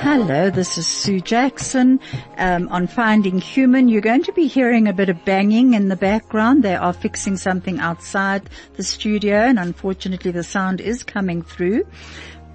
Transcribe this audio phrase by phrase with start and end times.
[0.00, 1.98] Hello, this is Sue Jackson
[2.36, 3.88] um, on Finding Human.
[3.88, 6.62] You're going to be hearing a bit of banging in the background.
[6.62, 11.86] They are fixing something outside the studio, and unfortunately, the sound is coming through.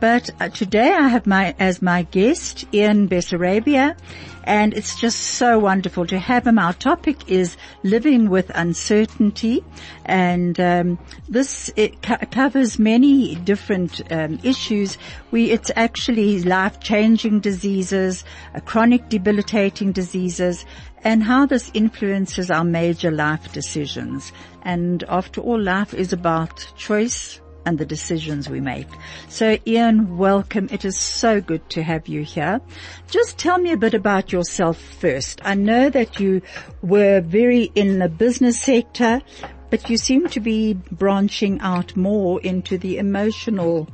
[0.02, 3.96] But uh, today I have my, as my guest, Ian Bessarabia,
[4.44, 6.58] and it's just so wonderful to have him.
[6.58, 9.64] Our topic is living with uncertainty,
[10.04, 10.98] and um,
[11.30, 14.98] this it co- covers many different um, issues.
[15.30, 18.25] We it's actually life-changing diseases,
[18.56, 20.66] uh, chronic debilitating diseases,
[21.03, 24.31] and how this influences our major life decisions.
[24.64, 28.88] And after all, life is about choice, and the decisions we make.
[29.30, 30.67] So Ian, welcome.
[30.72, 32.62] It is so good to have you here.
[33.09, 35.42] Just tell me a bit about yourself first.
[35.44, 36.42] I know that you
[36.81, 39.22] were very in the business sector,
[39.70, 43.90] but you seem to be branching out more into the emotional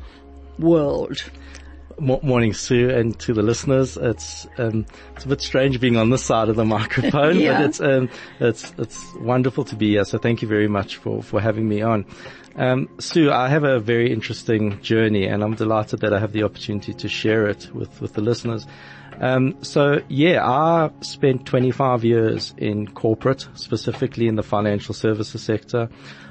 [0.58, 1.24] world.
[2.00, 3.98] Morning, Sue, and to the listeners.
[3.98, 7.58] It's um, it's a bit strange being on this side of the microphone, yeah.
[7.58, 8.09] but it's um,
[8.40, 10.06] it's it's wonderful to be here.
[10.06, 12.06] So thank you very much for for having me on.
[12.56, 16.44] Um, Sue, I have a very interesting journey, and I'm delighted that I have the
[16.44, 18.68] opportunity to share it with with the listeners.
[19.20, 25.90] Um, so yeah, I spent 25 years in corporate, specifically in the financial services sector.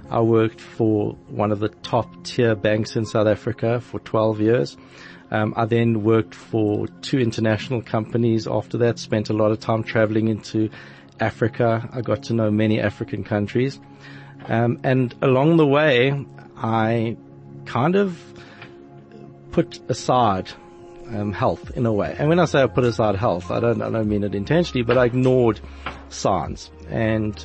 [0.08, 4.76] I worked for one of the top tier banks in South Africa for 12 years.
[5.30, 9.82] Um, I then worked for two international companies after that, spent a lot of time
[9.82, 10.70] traveling into
[11.20, 11.88] Africa.
[11.92, 13.80] I got to know many African countries.
[14.48, 16.24] Um, and along the way,
[16.56, 17.16] I
[17.64, 18.20] kind of
[19.50, 20.50] put aside
[21.08, 22.14] um, health in a way.
[22.18, 24.82] And when I say I put aside health, I don't, I don't mean it intentionally,
[24.82, 25.60] but I ignored
[26.08, 26.70] science.
[26.88, 27.44] And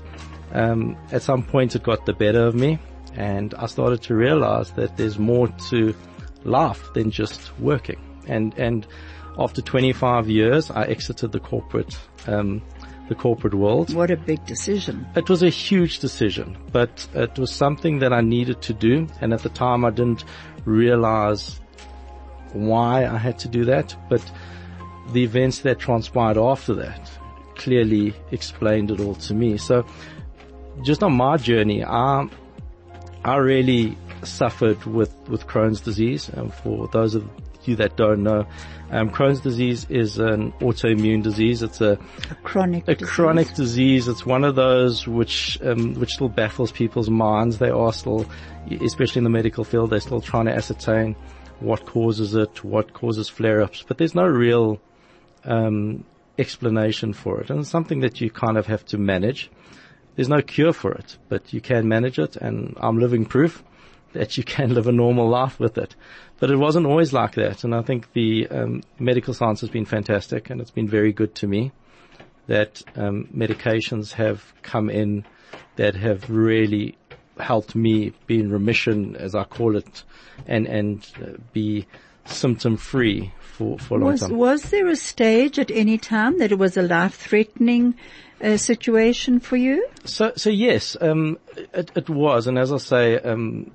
[0.54, 2.80] um, at some point, it got the better of me,
[3.16, 5.96] and I started to realize that there's more to
[6.44, 8.00] life than just working.
[8.28, 8.88] And and
[9.38, 11.98] after 25 years, I exited the corporate
[12.28, 12.62] um,
[13.08, 13.94] the corporate world.
[13.94, 15.08] What a big decision!
[15.16, 19.08] It was a huge decision, but it was something that I needed to do.
[19.20, 20.24] And at the time, I didn't
[20.66, 21.60] realize
[22.54, 23.96] why I had to do that.
[24.10, 24.24] But
[25.14, 27.12] the events that transpired after that
[27.56, 29.58] clearly explained it all to me.
[29.58, 29.86] So,
[30.84, 32.28] just on my journey, I
[33.24, 36.30] I really suffered with, with Crohn's disease.
[36.30, 37.28] And for those of
[37.64, 38.46] you that don't know,
[38.90, 41.62] um, Crohn's disease is an autoimmune disease.
[41.64, 42.00] It's a,
[42.30, 43.10] a chronic a disease.
[43.10, 44.08] chronic disease.
[44.08, 47.58] It's one of those which um, which still baffles people's minds.
[47.58, 48.26] They are still,
[48.82, 51.16] especially in the medical field, they're still trying to ascertain
[51.60, 53.84] what causes it, what causes flare-ups.
[53.88, 54.82] But there's no real
[55.46, 56.04] um,
[56.40, 59.52] explanation for it, and it's something that you kind of have to manage.
[60.16, 63.64] There's no cure for it, but you can manage it, and I'm living proof
[64.14, 65.96] that you can live a normal life with it.
[66.40, 69.86] But it wasn't always like that, and I think the um, medical science has been
[69.86, 71.72] fantastic, and it's been very good to me
[72.48, 75.26] that um, medications have come in
[75.76, 76.98] that have really
[77.40, 80.04] helped me be in remission, as I call it,
[80.48, 81.88] and and uh, be
[82.26, 84.38] symptom free for for a long was, time.
[84.38, 87.96] Was there a stage at any time that it was a life threatening?
[88.42, 89.88] Uh, situation for you?
[90.04, 91.38] So, so yes, um,
[91.76, 93.70] it, it, was, and as I say, um,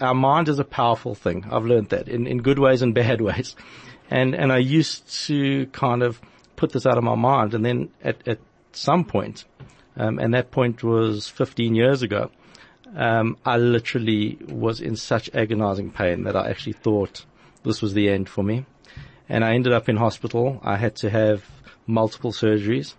[0.00, 1.44] our mind is a powerful thing.
[1.50, 3.56] I've learned that in, in good ways and bad ways,
[4.08, 6.20] and and I used to kind of
[6.54, 8.38] put this out of my mind, and then at at
[8.70, 9.44] some point,
[9.96, 12.30] um, and that point was 15 years ago,
[12.94, 17.24] um, I literally was in such agonizing pain that I actually thought
[17.64, 18.66] this was the end for me,
[19.28, 20.60] and I ended up in hospital.
[20.62, 21.44] I had to have
[21.88, 22.94] multiple surgeries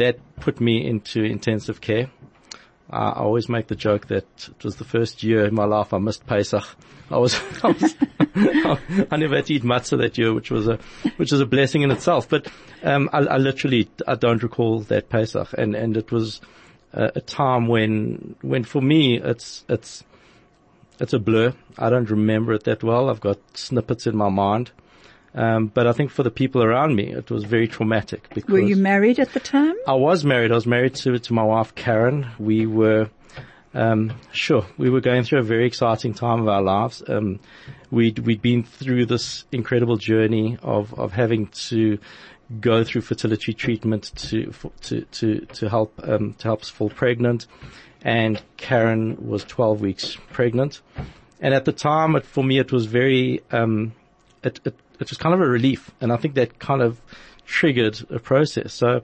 [0.00, 2.10] that put me into intensive care.
[2.88, 5.98] I always make the joke that it was the first year in my life I
[5.98, 6.64] missed Pesach.
[7.08, 7.94] I was, I, was
[9.10, 10.78] I never had to eat matzah that year, which was a,
[11.16, 12.28] which is a blessing in itself.
[12.28, 12.48] But,
[12.82, 16.40] um, I, I, literally, I don't recall that Pesach and, and it was
[16.92, 20.02] a, a time when, when for me it's, it's,
[20.98, 21.54] it's a blur.
[21.78, 23.08] I don't remember it that well.
[23.08, 24.72] I've got snippets in my mind.
[25.34, 28.28] Um, but I think for the people around me, it was very traumatic.
[28.34, 29.74] Because were you married at the time?
[29.86, 30.50] I was married.
[30.50, 32.26] I was married to to my wife Karen.
[32.38, 33.08] We were,
[33.72, 37.02] um, sure, we were going through a very exciting time of our lives.
[37.06, 37.38] Um,
[37.90, 41.98] we'd we'd been through this incredible journey of of having to
[42.60, 44.52] go through fertility treatment to
[44.82, 47.46] to to to help um, to help us fall pregnant,
[48.02, 50.80] and Karen was 12 weeks pregnant,
[51.40, 53.92] and at the time, it, for me, it was very um,
[54.42, 57.00] it, it it was kind of a relief, and I think that kind of
[57.46, 58.74] triggered a process.
[58.74, 59.02] So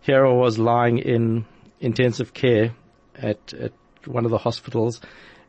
[0.00, 1.44] here I was lying in
[1.80, 2.74] intensive care
[3.14, 3.72] at at
[4.04, 5.00] one of the hospitals,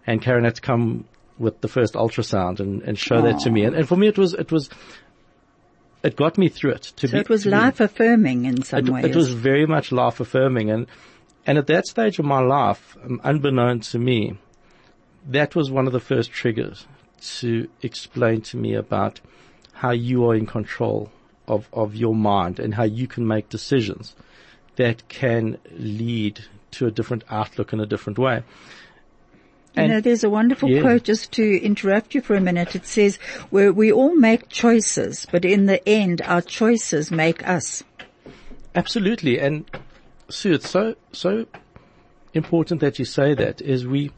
[0.06, 1.06] and Karen had to come
[1.38, 3.24] with the first ultrasound and, and show Aww.
[3.24, 3.64] that to me.
[3.64, 4.70] And, and for me, it was it was
[6.04, 6.84] it got me through it.
[6.98, 9.06] To so be, it was life affirming in some it, ways.
[9.06, 10.88] It was very much life affirming, and
[11.46, 14.38] and at that stage of my life, um, unbeknown to me,
[15.28, 16.86] that was one of the first triggers
[17.40, 19.20] to explain to me about
[19.78, 21.12] how you are in control
[21.48, 24.16] of of your mind and how you can make decisions
[24.76, 28.44] that can lead to a different outlook in a different way.
[29.76, 30.82] You know, there's a wonderful yeah.
[30.82, 32.76] quote just to interrupt you for a minute.
[32.76, 33.18] It says,
[33.52, 37.84] where we all make choices, but in the end, our choices make us.
[38.74, 39.40] Absolutely.
[39.40, 39.70] And
[40.30, 41.46] Sue, it's so, so
[42.34, 44.12] important that you say that is we,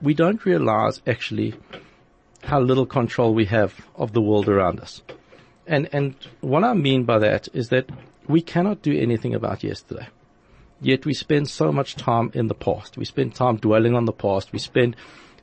[0.00, 1.54] we don't realize actually
[2.44, 5.02] how little control we have of the world around us.
[5.66, 7.88] And, and what I mean by that is that
[8.28, 10.08] we cannot do anything about yesterday.
[10.80, 12.98] Yet we spend so much time in the past.
[12.98, 14.52] We spend time dwelling on the past.
[14.52, 14.96] We spend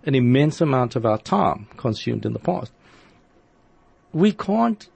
[0.05, 2.71] an immense amount of our time consumed in the past.
[4.13, 4.87] We can't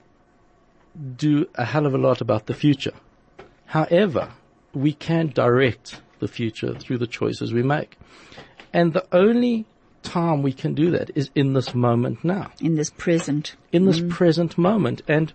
[1.16, 2.92] do a hell of a lot about the future.
[3.66, 4.32] However,
[4.72, 7.98] we can direct the future through the choices we make.
[8.72, 9.66] And the only
[10.06, 12.50] time we can do that is in this moment now.
[12.60, 13.56] In this present.
[13.72, 14.10] In this mm.
[14.10, 15.02] present moment.
[15.08, 15.32] And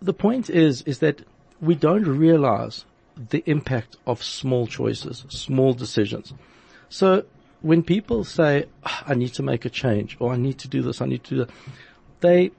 [0.00, 1.22] the point is, is that
[1.60, 2.84] we don't realize
[3.30, 6.32] the impact of small choices, small decisions.
[6.88, 7.24] So
[7.62, 10.82] when people say, oh, I need to make a change or I need to do
[10.82, 11.50] this, I need to do that,
[12.20, 12.50] they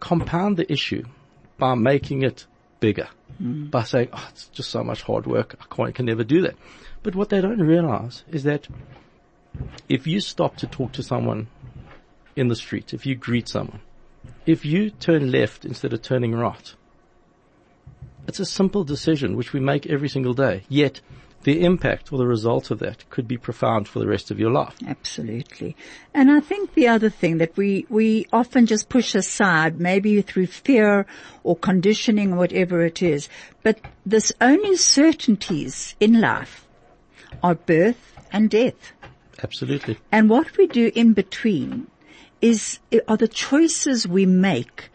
[0.00, 1.04] compound the issue
[1.58, 2.46] by making it
[2.80, 3.08] bigger,
[3.42, 3.70] mm.
[3.70, 5.56] by saying, oh, it's just so much hard work.
[5.78, 6.54] I can never do that.
[7.02, 8.68] But what they don't realize is that
[9.88, 11.48] if you stop to talk to someone
[12.34, 13.80] in the street, if you greet someone,
[14.44, 16.74] if you turn left instead of turning right,
[18.26, 20.64] it's a simple decision which we make every single day.
[20.68, 21.00] Yet
[21.44, 24.50] the impact or the result of that could be profound for the rest of your
[24.50, 24.74] life.
[24.84, 25.76] Absolutely.
[26.12, 30.48] And I think the other thing that we, we often just push aside, maybe through
[30.48, 31.06] fear
[31.44, 33.28] or conditioning or whatever it is,
[33.62, 36.66] but there's only certainties in life
[37.42, 38.92] are birth and death.
[39.46, 39.96] Absolutely.
[40.10, 41.86] And what we do in between
[42.40, 44.90] is, are the choices we make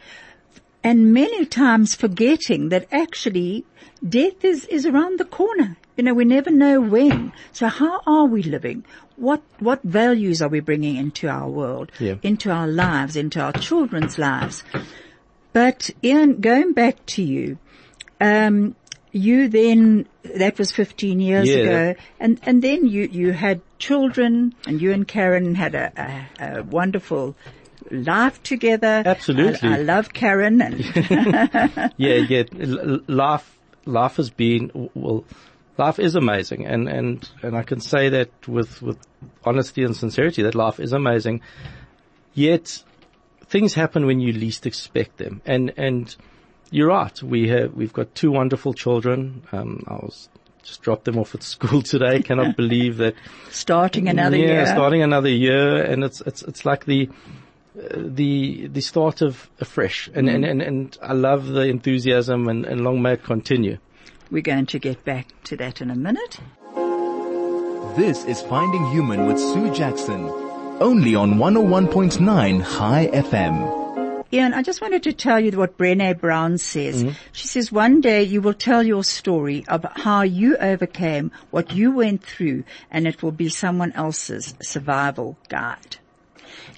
[0.83, 3.65] and many times forgetting that actually
[4.07, 5.77] death is, is around the corner.
[5.95, 7.31] You know, we never know when.
[7.53, 8.83] So how are we living?
[9.15, 12.15] What, what values are we bringing into our world, yeah.
[12.23, 14.63] into our lives, into our children's lives?
[15.53, 17.57] But Ian, going back to you,
[18.19, 18.75] um,
[19.11, 21.55] you then, that was 15 years yeah.
[21.55, 26.59] ago, and, and then you, you had children, and you and Karen had a, a,
[26.59, 27.35] a wonderful
[27.91, 29.03] life together.
[29.05, 29.69] Absolutely.
[29.69, 30.61] I, I love Karen.
[30.61, 30.79] And
[31.97, 32.43] yeah, yeah.
[33.07, 35.25] life laugh has been, well,
[35.77, 36.65] life is amazing.
[36.65, 38.97] And, and, and I can say that with, with
[39.43, 41.41] honesty and sincerity that life is amazing.
[42.33, 42.83] Yet
[43.47, 45.41] things happen when you least expect them.
[45.45, 46.15] And, and
[46.71, 47.21] you're right.
[47.21, 49.43] We have, we've got two wonderful children.
[49.51, 50.29] Um, I was
[50.63, 52.21] just dropped them off at school today.
[52.21, 53.13] Cannot believe that.
[53.51, 54.55] Starting another yeah, year.
[54.61, 55.83] Yeah, starting another year.
[55.83, 57.09] And it's, it's, it's like the,
[57.73, 60.35] the the start of afresh, and, mm.
[60.35, 63.77] and, and, and I love the enthusiasm, and, and long may it continue.
[64.29, 66.39] We're going to get back to that in a minute.
[67.95, 70.29] This is Finding Human with Sue Jackson,
[70.81, 73.80] only on 101.9 High FM.
[74.33, 77.03] Ian, I just wanted to tell you what Brené Brown says.
[77.03, 77.15] Mm-hmm.
[77.33, 81.91] She says, one day you will tell your story of how you overcame what you
[81.91, 85.97] went through and it will be someone else's survival guide.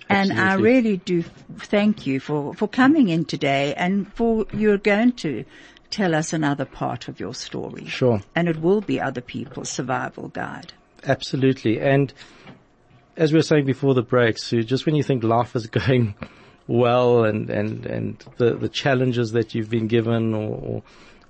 [0.10, 0.44] And Absolutely.
[0.44, 1.24] I really do
[1.58, 5.46] thank you for, for coming in today and for you're going to
[5.92, 7.86] tell us another part of your story.
[7.86, 8.22] Sure.
[8.36, 10.74] And it will be other people's survival guide.
[11.04, 11.80] Absolutely.
[11.80, 12.12] And
[13.16, 16.16] as we were saying before the break, Sue, just when you think life is going
[16.68, 20.84] well and, and, and the, the challenges that you've been given or, or,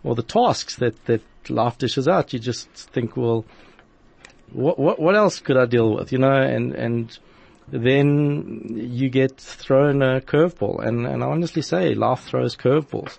[0.03, 3.45] or the tasks that, that life dishes out, you just think, well,
[4.51, 7.17] what, what, what else could I deal with, you know, and, and,
[7.67, 10.85] then you get thrown a curveball.
[10.85, 13.17] And, and I honestly say life throws curveballs.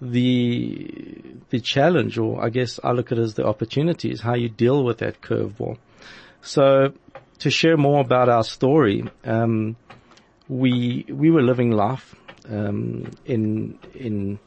[0.00, 4.34] The, the challenge, or I guess I look at it as the opportunity, is how
[4.34, 5.78] you deal with that curveball.
[6.42, 6.92] So
[7.38, 9.76] to share more about our story, um,
[10.50, 12.14] we, we were living life,
[12.50, 14.38] um, in, in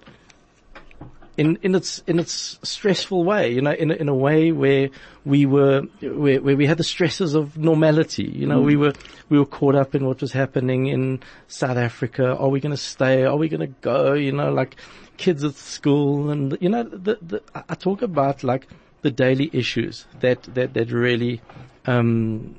[1.35, 4.89] in, in its, in its stressful way, you know, in, a- in a way where
[5.25, 8.93] we were, where, where we had the stresses of normality, you know, we were,
[9.29, 12.35] we were caught up in what was happening in South Africa.
[12.37, 13.23] Are we going to stay?
[13.23, 14.13] Are we going to go?
[14.13, 14.75] You know, like
[15.17, 18.67] kids at school and, you know, the, the, I- talk about like
[19.01, 21.41] the daily issues that, that, that really,
[21.87, 22.55] um,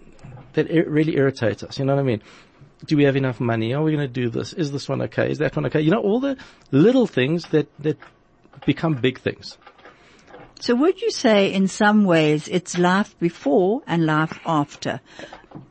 [0.55, 1.79] that really irritates us.
[1.79, 2.23] You know what I mean?
[2.85, 3.73] Do we have enough money?
[3.75, 4.53] Are we going to do this?
[4.53, 5.31] Is this one okay?
[5.31, 5.81] Is that one okay?
[5.81, 6.37] You know, all the
[6.71, 7.99] little things that, that
[8.67, 9.57] become big things.
[10.61, 15.01] So would you say in some ways it's life before and life after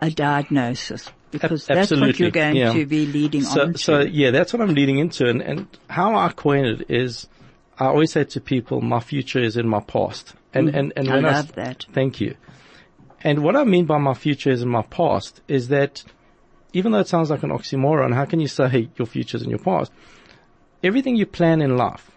[0.01, 1.09] a diagnosis?
[1.31, 2.73] Because that's what you're going yeah.
[2.73, 3.77] to be leading So, on to.
[3.79, 5.25] so yeah, that's what I'm leading into.
[5.27, 7.27] And, and how I coin it is,
[7.79, 10.33] I always say to people, my future is in my past.
[10.53, 11.11] And, and, and Mm.
[11.11, 11.85] I love s- that.
[11.91, 12.35] Thank you.
[13.23, 16.03] And what I mean by my future is in my past is that
[16.73, 19.59] even though it sounds like an oxymoron, how can you say your future's in your
[19.59, 19.91] past?
[20.83, 22.11] Everything you plan in life,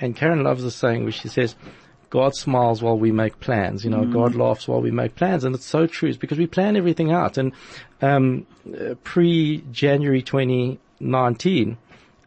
[0.00, 1.56] and Karen loves the saying where she says,
[2.10, 3.84] God smiles while we make plans.
[3.84, 6.08] You know, God laughs while we make plans, and it's so true.
[6.08, 7.36] It's because we plan everything out.
[7.38, 7.52] And
[8.00, 11.76] um, uh, pre-January 2019,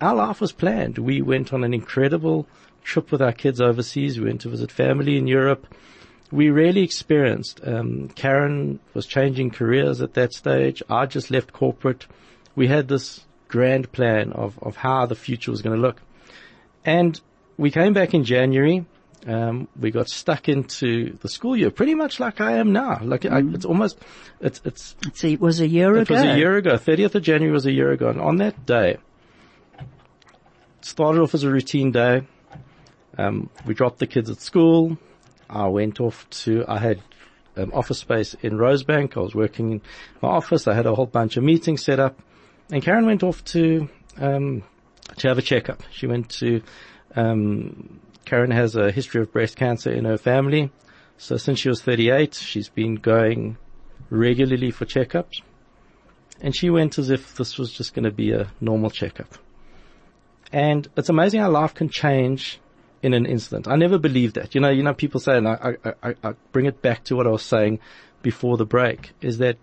[0.02, 0.98] our life was planned.
[0.98, 2.48] We went on an incredible
[2.84, 4.20] trip with our kids overseas.
[4.20, 5.74] We went to visit family in Europe.
[6.32, 7.62] We really experienced.
[7.64, 10.84] Um, Karen was changing careers at that stage.
[10.90, 12.06] I just left corporate.
[12.56, 16.02] We had this grand plan of of how the future was going to look,
[16.86, 17.20] and
[17.58, 18.86] we came back in January.
[19.26, 23.00] Um, we got stuck into the school year, pretty much like I am now.
[23.04, 24.00] Like I, it's almost,
[24.40, 26.16] it's it's see, it was a year it ago.
[26.16, 26.76] It was a year ago.
[26.76, 28.10] 30th of January was a year ago.
[28.10, 28.98] And on that day,
[29.80, 29.86] it
[30.82, 32.22] started off as a routine day.
[33.18, 34.98] Um, we dropped the kids at school.
[35.50, 37.02] I went off to, I had
[37.56, 39.18] um, office space in Rosebank.
[39.18, 39.82] I was working in
[40.22, 40.68] my office.
[40.68, 42.20] I had a whole bunch of meetings set up.
[42.72, 44.64] And Karen went off to, um,
[45.18, 45.84] to have a checkup.
[45.92, 46.62] She went to,
[47.16, 50.72] um, Karen has a history of breast cancer in her family.
[51.18, 53.58] So since she was 38, she's been going
[54.10, 55.42] regularly for checkups.
[56.42, 59.34] And she went as if this was just going to be a normal checkup.
[60.52, 62.60] And it's amazing how life can change
[63.02, 63.68] in an instant.
[63.68, 64.56] I never believed that.
[64.56, 67.28] You know, you know, people say, and I, I, I, bring it back to what
[67.28, 67.80] I was saying
[68.22, 69.58] before the break, is that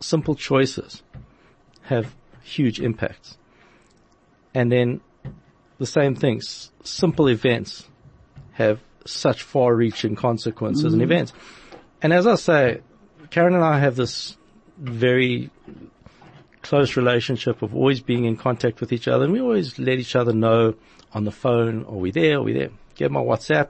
[0.00, 1.02] simple choices
[1.82, 3.36] have huge impacts.
[4.54, 5.00] And then
[5.78, 7.88] the same things, simple events
[8.52, 11.12] have such far reaching consequences and mm-hmm.
[11.12, 11.32] events.
[12.00, 12.80] And as I say,
[13.30, 14.36] Karen and I have this
[14.78, 15.50] very
[16.62, 20.16] close relationship of always being in contact with each other and we always let each
[20.16, 20.74] other know
[21.12, 22.70] on the phone, are we there, are we there?
[22.94, 23.68] Get my WhatsApp.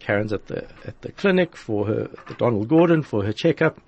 [0.00, 3.78] Karen's at the, at the clinic for her, the Donald Gordon for her checkup.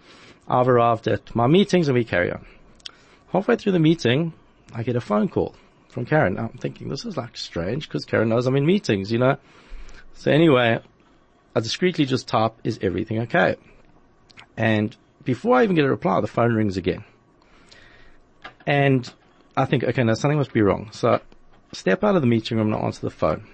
[0.46, 2.44] I've arrived at my meetings and we carry on.
[3.28, 4.34] Halfway through the meeting,
[4.74, 5.54] I get a phone call
[5.88, 6.38] from Karen.
[6.38, 9.38] I'm thinking this is like strange because Karen knows I'm in meetings, you know?
[10.14, 10.80] So anyway,
[11.56, 13.56] I discreetly just type, is everything okay?
[14.56, 14.94] And
[15.24, 17.04] before I even get a reply, the phone rings again.
[18.66, 19.12] And
[19.56, 20.90] I think, okay, now something must be wrong.
[20.92, 21.20] So I
[21.72, 23.46] step out of the meeting room and answer the phone.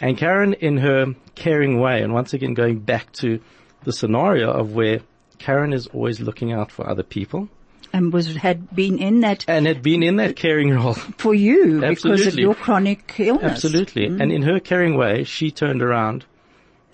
[0.00, 3.40] And Karen, in her caring way, and once again going back to
[3.84, 5.00] the scenario of where
[5.38, 7.48] Karen is always looking out for other people
[7.92, 11.80] and was had been in that and had been in that caring role for you
[11.80, 13.52] because of your chronic illness.
[13.52, 14.08] Absolutely.
[14.08, 14.20] Mm.
[14.20, 16.26] And in her caring way, she turned around,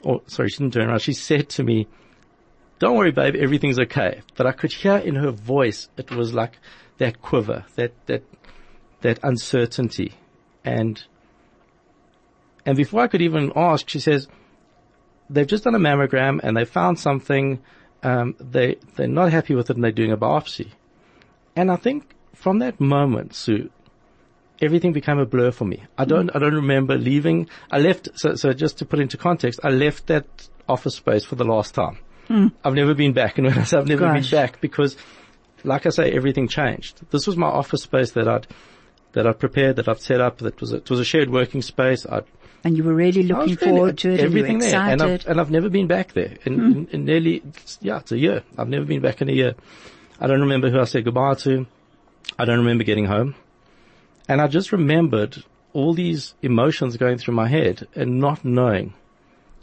[0.02, 1.00] or sorry, she didn't turn around.
[1.00, 1.88] She said to me,
[2.78, 4.23] don't worry, babe, everything's okay.
[4.37, 6.59] But I could hear in her voice, it was like
[6.99, 8.22] that quiver, that, that,
[9.00, 10.14] that uncertainty.
[10.64, 11.02] And,
[12.64, 14.28] and before I could even ask, she says,
[15.28, 17.61] they've just done a mammogram and they found something,
[18.02, 20.68] um, they, they're not happy with it and they're doing a biopsy.
[21.56, 23.70] And I think from that moment, Sue,
[24.61, 25.82] everything became a blur for me.
[25.99, 27.49] I don't, I don't remember leaving.
[27.70, 30.26] I left, so, so just to put into context, I left that
[30.68, 31.99] office space for the last time.
[32.64, 33.38] I've never been back.
[33.38, 34.30] And when I say I've never Gosh.
[34.30, 34.96] been back because,
[35.64, 37.00] like I say, everything changed.
[37.11, 38.47] This was my office space that I'd,
[39.12, 40.38] that I'd prepared, that I'd set up.
[40.38, 42.07] That was a, it was a shared working space.
[42.07, 42.25] I'd,
[42.64, 44.21] And you were really I looking really- forward to it.
[44.21, 44.92] Everything and you were there.
[44.92, 45.02] And.
[45.02, 47.42] I've, and I've never been back there in, in, in nearly,
[47.81, 48.42] yeah, it's a year.
[48.59, 49.54] I've never been back in a year.
[50.21, 51.66] I don't remember who I said goodbye to.
[52.38, 53.35] I don't remember getting home.
[54.28, 55.42] And I just remembered
[55.73, 58.95] all these emotions going through my head and not knowing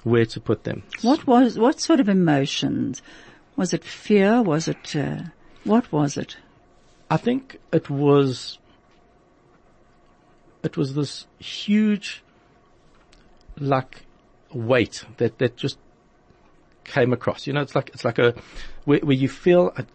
[0.04, 0.84] where to put them.
[1.02, 3.02] What was, what sort of emotions?
[3.56, 4.42] Was it fear?
[4.42, 5.24] Was it, uh,
[5.64, 6.38] what was it?
[7.10, 8.60] I think it was,
[10.64, 12.24] it was this huge,
[13.58, 14.06] like,
[14.54, 15.78] weight that, that just
[16.84, 17.48] came across.
[17.48, 18.36] You know, it's like, it's like a,
[18.86, 19.86] where, where you feel, a,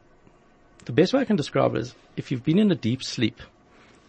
[0.85, 3.41] the best way I can describe it is if you've been in a deep sleep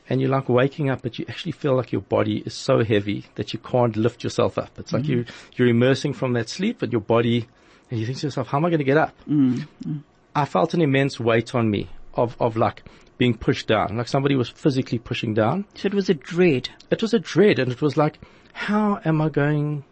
[0.09, 3.25] and you're like waking up, but you actually feel like your body is so heavy
[3.35, 4.77] that you can't lift yourself up.
[4.77, 5.09] It's like mm.
[5.09, 7.47] you, you're immersing from that sleep, but your body,
[7.89, 9.15] and you think to yourself, how am I going to get up?
[9.27, 9.67] Mm.
[9.83, 10.03] Mm.
[10.35, 12.83] I felt an immense weight on me of, of like
[13.17, 15.65] being pushed down, like somebody was physically pushing down.
[15.75, 16.69] So it was a dread.
[16.91, 18.19] It was a dread and it was like,
[18.51, 19.85] how am I going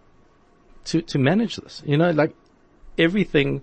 [0.86, 1.82] to, to manage this?
[1.86, 2.36] You know, like
[2.98, 3.62] everything,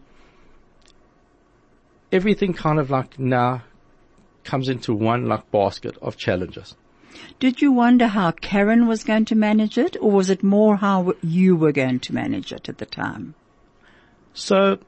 [2.11, 3.63] everything kind of like now
[4.45, 6.75] comes into one like basket of challenges.
[7.39, 11.13] Did you wonder how Karen was going to manage it or was it more how
[11.23, 13.35] you were going to manage it at the time?
[14.33, 14.79] So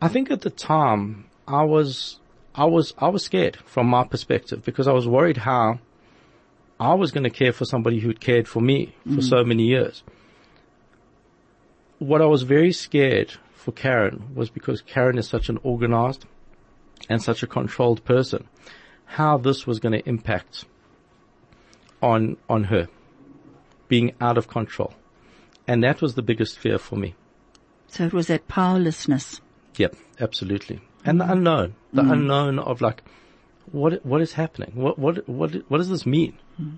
[0.00, 2.20] I think at the time I was,
[2.54, 5.80] I was, I was scared from my perspective because I was worried how
[6.78, 9.28] I was going to care for somebody who'd cared for me for mm.
[9.28, 10.04] so many years.
[11.98, 16.26] What I was very scared for Karen was because Karen is such an organized
[17.08, 18.46] and such a controlled person,
[19.06, 20.64] how this was going to impact
[22.00, 22.88] on, on her
[23.88, 24.94] being out of control.
[25.66, 27.14] And that was the biggest fear for me.
[27.88, 29.40] So it was that powerlessness.
[29.78, 30.80] Yep, absolutely.
[31.04, 31.32] And the mm-hmm.
[31.32, 32.12] unknown, the mm-hmm.
[32.12, 33.02] unknown of like,
[33.70, 34.72] what, what is happening?
[34.74, 36.36] What, what, what, what does this mean?
[36.60, 36.76] Mm-hmm.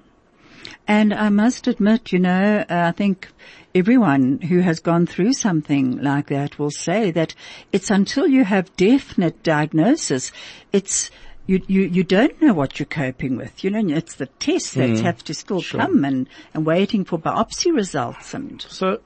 [0.87, 3.29] And I must admit, you know, uh, I think
[3.75, 7.35] everyone who has gone through something like that will say that
[7.73, 10.33] it's until you have definite diagnosis,
[10.73, 11.11] it's,
[11.47, 13.65] you, you, you don't know what you're coping with.
[13.65, 17.75] You know, it's the tests that have to still come and, and waiting for biopsy
[17.75, 19.01] results and So,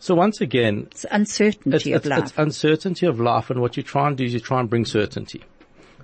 [0.00, 2.18] so once again, it's uncertainty it's, of it's, life.
[2.20, 4.86] it's uncertainty of life, and what you try and do is you try and bring
[4.86, 5.44] certainty.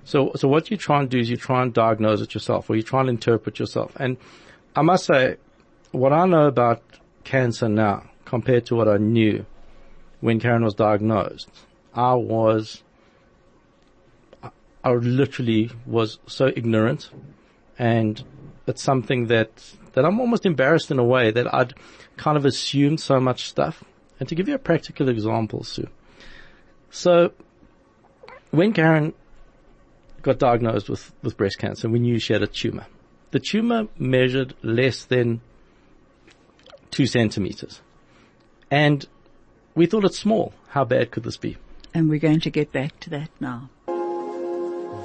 [0.03, 2.75] So, so what you try and do is you try and diagnose it yourself, or
[2.75, 3.91] you try and interpret yourself.
[3.99, 4.17] And
[4.75, 5.37] I must say,
[5.91, 6.83] what I know about
[7.23, 9.45] cancer now compared to what I knew
[10.21, 11.49] when Karen was diagnosed,
[11.95, 12.83] I was,
[14.43, 14.51] I-
[14.83, 17.09] I literally was so ignorant,
[17.79, 18.23] and
[18.67, 19.49] it's something that
[19.97, 21.73] that I'm almost embarrassed in a way that I'd
[22.15, 23.83] kind of assumed so much stuff.
[24.19, 25.87] And to give you a practical example, Sue.
[26.89, 27.33] So,
[28.51, 29.13] when Karen
[30.21, 32.87] got diagnosed with, with breast cancer, we knew she had a tumor.
[33.31, 35.41] The tumor measured less than
[36.91, 37.81] two centimeters.
[38.71, 39.05] And
[39.75, 40.53] we thought it's small.
[40.69, 41.57] How bad could this be?
[41.97, 43.69] and we're going to get back to that now.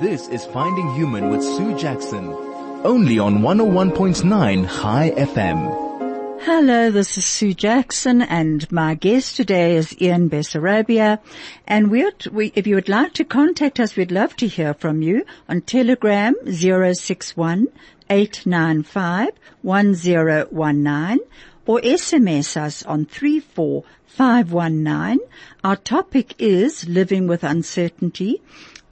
[0.00, 2.51] This is Finding Human with Sue Jackson.
[2.84, 6.42] Only on 101.9 High FM.
[6.42, 11.20] Hello, this is Sue Jackson and my guest today is Ian Bessarabia.
[11.64, 15.24] And we're, if you would like to contact us, we'd love to hear from you
[15.48, 17.68] on Telegram 061
[18.10, 19.30] 895
[19.62, 21.20] 1019
[21.66, 25.20] or SMS us on 34519.
[25.62, 28.42] Our topic is living with uncertainty.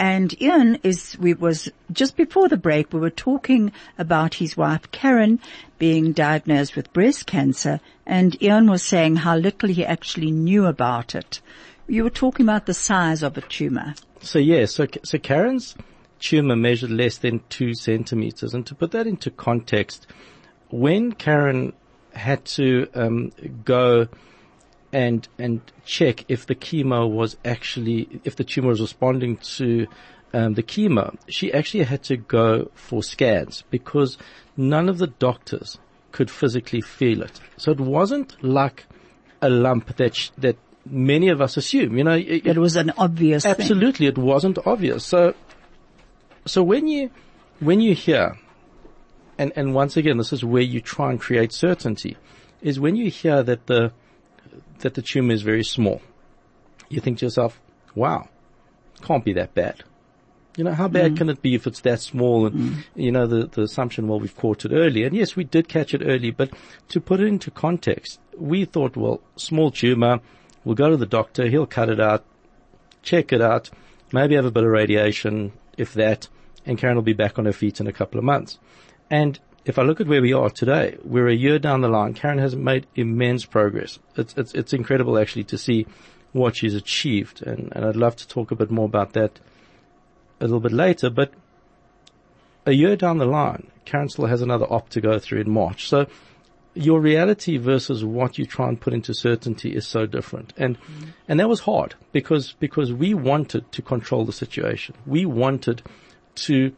[0.01, 4.91] And Ian is, we was, just before the break, we were talking about his wife
[4.93, 5.39] Karen
[5.79, 11.15] being diagnosed with breast cancer and Ian was saying how little he actually knew about
[11.15, 11.43] it.
[11.87, 13.95] You were talking about the size of a tumor.
[14.23, 15.77] So yeah, so, so Karen's
[16.19, 18.55] tumor measured less than two centimeters.
[18.55, 20.07] And to put that into context,
[20.71, 21.75] when Karen
[22.15, 23.33] had to um,
[23.65, 24.09] go
[24.93, 29.87] and and check if the chemo was actually if the tumor was responding to
[30.33, 34.19] um, the chemo, she actually had to go for scans because
[34.57, 35.79] none of the doctors
[36.13, 37.41] could physically feel it.
[37.57, 38.87] So it wasn't like
[39.43, 41.97] a lump that sh- that many of us assume.
[41.97, 43.55] You know, it, It was an obvious thing.
[43.59, 45.05] Absolutely, it wasn't obvious.
[45.05, 45.35] So,
[46.47, 47.11] so when you
[47.61, 48.37] when you hear,
[49.39, 52.17] and and once again, this is where you try and create certainty,
[52.63, 53.93] is when you hear that the
[54.81, 56.01] that the tumor is very small,
[56.89, 57.61] you think to yourself,
[57.95, 58.29] "Wow,
[59.03, 59.85] can't be that bad."
[60.57, 61.17] You know, how bad mm-hmm.
[61.17, 62.47] can it be if it's that small?
[62.47, 63.01] And, mm-hmm.
[63.01, 65.05] you know, the, the assumption, well, we've caught it early.
[65.05, 66.51] And yes, we did catch it early, but
[66.89, 70.21] to put it into context, we thought, well, small tumor,
[70.65, 72.25] we'll go to the doctor, he'll cut it out,
[73.03, 73.71] check it out,
[74.13, 76.29] maybe have a bit of radiation, if that,
[76.67, 78.59] and Karen will be back on her feet in a couple of months.
[79.09, 82.15] And if I look at where we are today, we're a year down the line.
[82.15, 83.99] Karen has made immense progress.
[84.17, 85.87] It's, it's, it's incredible actually to see
[86.33, 87.43] what she's achieved.
[87.43, 89.39] And, and I'd love to talk a bit more about that
[90.41, 91.33] a little bit later, but
[92.65, 95.89] a year down the line, Karen still has another op to go through in March.
[95.89, 96.07] So
[96.75, 100.55] your reality versus what you try and put into certainty is so different.
[100.57, 101.11] And, mm-hmm.
[101.29, 104.95] and that was hard because, because we wanted to control the situation.
[105.05, 105.83] We wanted
[106.37, 106.75] to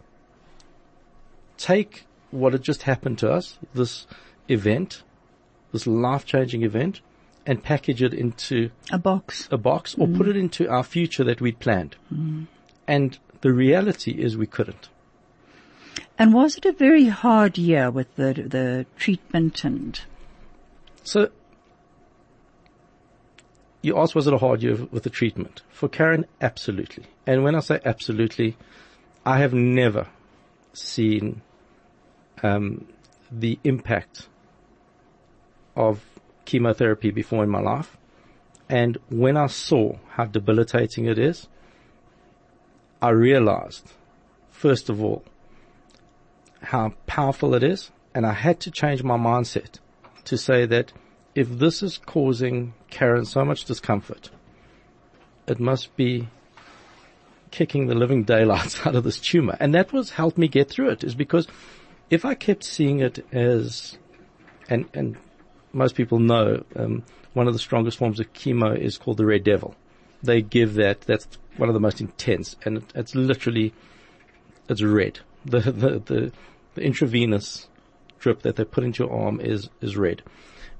[1.59, 4.07] take what had just happened to us, this
[4.49, 5.03] event,
[5.73, 7.01] this life-changing event,
[7.47, 9.49] and package it into A box.
[9.51, 11.97] a box or put it into our future that we'd planned.
[12.87, 14.89] And the reality is we couldn't.
[16.19, 20.01] And was it a very hard year with the, the treatment and?
[21.03, 21.31] So,
[23.81, 25.63] you asked, was it a hard year with the treatment?
[25.71, 27.05] For Karen, absolutely.
[27.27, 28.57] And when I say absolutely,
[29.27, 30.07] I have never
[30.73, 31.43] seen
[32.43, 32.87] um,
[33.31, 34.29] the impact
[35.77, 36.05] of
[36.45, 37.97] chemotherapy before in my life.
[38.69, 41.49] And when I saw how debilitating it is,
[43.01, 43.93] I realized,
[44.51, 45.25] first of all,
[46.63, 47.91] how powerful it is.
[48.15, 49.79] And I had to change my mindset
[50.25, 50.93] to say that
[51.35, 54.31] if this is causing Karen so much discomfort,
[55.47, 56.29] it must be
[57.51, 59.57] kicking the living daylights out of this tumor.
[59.59, 61.47] And that was helped me get through it is because
[62.13, 63.97] if I kept seeing it as,
[64.69, 65.17] and, and
[65.73, 69.45] most people know, um, one of the strongest forms of chemo is called the red
[69.45, 69.75] devil.
[70.23, 73.73] They give that, that's one of the most intense and it, it's literally,
[74.69, 75.21] it's red.
[75.45, 76.33] The, the, the,
[76.77, 77.67] the intravenous
[78.21, 80.23] drip that they put into your arm is, is red.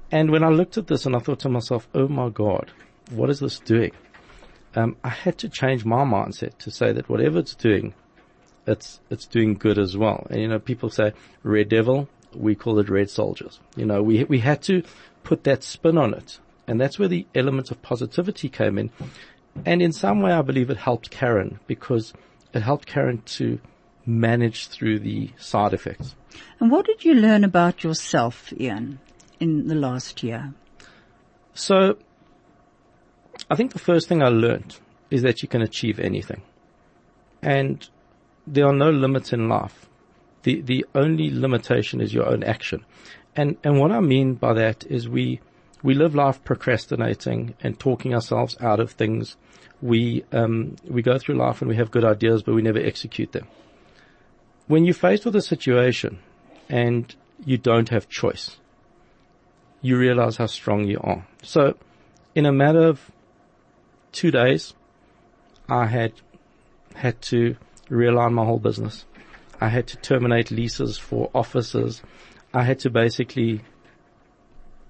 [0.09, 2.71] And when I looked at this and I thought to myself, oh my God,
[3.09, 3.91] what is this doing?
[4.73, 7.93] Um, I had to change my mindset to say that whatever it's doing,
[8.65, 10.27] it's, it's doing good as well.
[10.29, 13.59] And you know, people say red devil, we call it red soldiers.
[13.75, 14.83] You know, we, we had to
[15.23, 16.39] put that spin on it.
[16.67, 18.89] And that's where the element of positivity came in.
[19.65, 22.13] And in some way, I believe it helped Karen because
[22.53, 23.59] it helped Karen to
[24.05, 26.15] manage through the side effects.
[26.59, 28.99] And what did you learn about yourself, Ian,
[29.39, 30.53] in the last year?
[31.53, 31.97] So,
[33.49, 34.79] I think the first thing I learned
[35.11, 36.41] is that you can achieve anything.
[37.41, 37.87] And
[38.45, 39.87] there are no limits in life.
[40.43, 42.85] The, the only limitation is your own action.
[43.35, 45.39] And, and what I mean by that is we,
[45.81, 49.37] we live life procrastinating and talking ourselves out of things.
[49.81, 53.31] We, um, we go through life and we have good ideas, but we never execute
[53.31, 53.47] them.
[54.67, 56.19] When you're faced with a situation
[56.69, 57.13] and
[57.45, 58.57] you don't have choice,
[59.81, 61.25] you realize how strong you are.
[61.41, 61.75] So
[62.35, 63.11] in a matter of
[64.11, 64.73] two days,
[65.67, 66.13] I had
[66.95, 67.57] had to
[67.89, 69.05] realign my whole business.
[69.59, 72.01] I had to terminate leases for offices.
[72.53, 73.61] I had to basically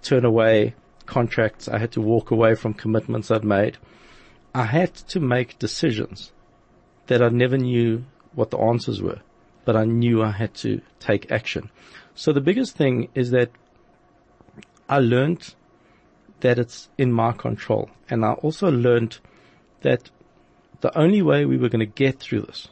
[0.02, 0.76] turn away
[1.06, 1.68] contracts.
[1.68, 3.78] I had to walk away from commitments I'd made.
[4.54, 6.32] I had to make decisions
[7.08, 9.20] that I never knew what the answers were,
[9.66, 11.70] but I knew I had to take action.
[12.16, 13.52] So the biggest thing is that
[14.88, 15.56] I learned
[16.42, 17.90] that it's in my control.
[18.10, 19.20] And I also learned
[19.82, 20.10] that
[20.82, 22.68] the only way we were going to get through this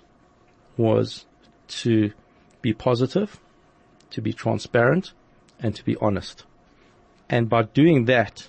[0.78, 1.26] was
[1.68, 2.12] to
[2.62, 3.40] be positive,
[4.12, 5.14] to be transparent,
[5.60, 6.44] and to be honest.
[7.30, 8.48] And by doing that,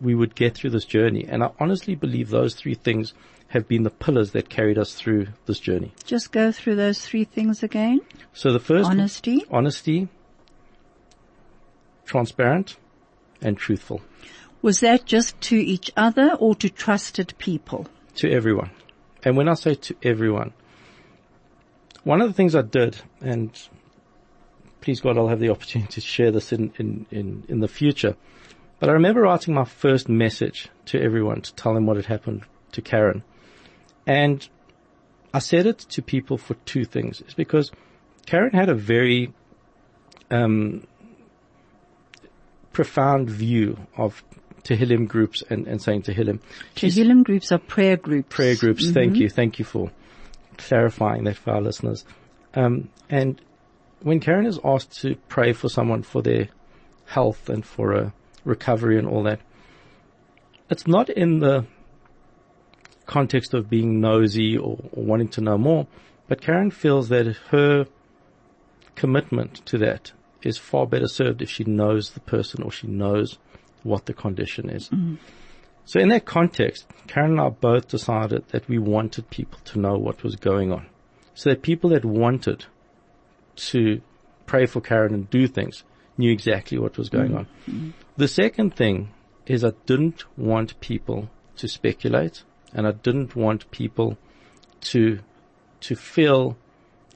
[0.00, 1.26] we would get through this journey.
[1.28, 3.14] And I honestly believe those three things
[3.48, 5.92] have been the pillars that carried us through this journey.
[6.04, 8.00] Just go through those three things again.
[8.32, 10.08] So the first honesty, honesty,
[12.04, 12.76] transparent,
[13.40, 14.00] and truthful.
[14.62, 17.86] Was that just to each other or to trusted people?
[18.16, 18.70] To everyone.
[19.22, 20.52] And when I say to everyone,
[22.04, 23.50] one of the things I did, and
[24.80, 28.16] please God, I'll have the opportunity to share this in, in, in, in the future.
[28.78, 32.44] But I remember writing my first message to everyone to tell them what had happened
[32.72, 33.22] to Karen.
[34.06, 34.46] And
[35.32, 37.22] I said it to people for two things.
[37.22, 37.72] It's because
[38.26, 39.32] Karen had a very,
[40.30, 40.86] um,
[42.72, 44.22] profound view of
[44.64, 46.40] Tehillim groups and, and saying Tehillim.
[46.74, 48.34] Tehillim groups are prayer groups.
[48.34, 48.84] Prayer groups.
[48.84, 48.94] Mm-hmm.
[48.94, 49.30] Thank you.
[49.30, 49.90] Thank you for
[50.58, 52.04] clarifying that for our listeners.
[52.54, 53.40] Um, and
[54.02, 56.48] when Karen is asked to pray for someone for their
[57.06, 58.12] health and for a
[58.44, 59.40] recovery and all that,
[60.70, 61.66] it's not in the
[63.06, 65.86] context of being nosy or, or wanting to know more,
[66.28, 67.86] but Karen feels that her
[68.94, 70.12] commitment to that
[70.42, 73.38] is far better served if she knows the person or she knows
[73.82, 74.88] what the condition is.
[74.88, 75.18] Mm.
[75.86, 79.96] So in that context, Karen and I both decided that we wanted people to know
[79.96, 80.86] what was going on.
[81.34, 82.64] So that people that wanted
[83.56, 84.00] to
[84.46, 85.84] pray for Karen and do things
[86.16, 87.38] knew exactly what was going mm.
[87.38, 87.94] on.
[88.16, 89.10] The second thing
[89.46, 94.16] is I didn't want people to speculate and I didn't want people
[94.82, 95.20] to,
[95.80, 96.56] to feel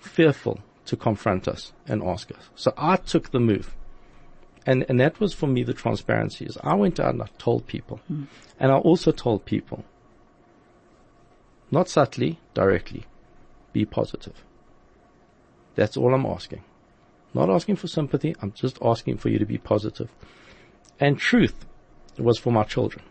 [0.01, 2.49] fearful to confront us and ask us.
[2.55, 3.75] So I took the move.
[4.69, 7.67] And, and that was for me the transparency is I went out and I told
[7.67, 8.01] people.
[8.13, 8.27] Mm.
[8.61, 9.83] And I also told people,
[11.71, 13.07] not subtly, directly,
[13.73, 14.45] be positive.
[15.75, 16.65] That's all I'm asking.
[17.33, 18.37] Not asking for sympathy.
[18.43, 20.11] I'm just asking for you to be positive.
[21.01, 21.65] And truth
[22.19, 23.03] was for my children.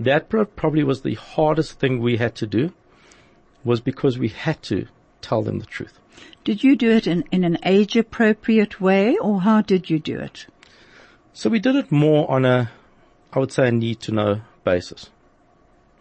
[0.00, 2.72] That probably was the hardest thing we had to do
[3.62, 4.88] was because we had to
[5.20, 6.00] tell them the truth.
[6.42, 10.18] Did you do it in, in an age appropriate way or how did you do
[10.18, 10.46] it?
[11.36, 12.70] So we did it more on a,
[13.30, 15.10] I would say a need to know basis.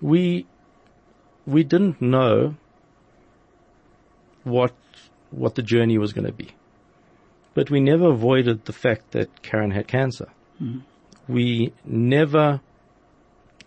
[0.01, 0.47] We,
[1.45, 2.55] we didn't know
[4.45, 4.73] what,
[5.31, 6.51] what the journey was going to be.
[7.53, 10.29] But we never avoided the fact that Karen had cancer.
[10.63, 10.83] Mm.
[11.27, 12.61] We never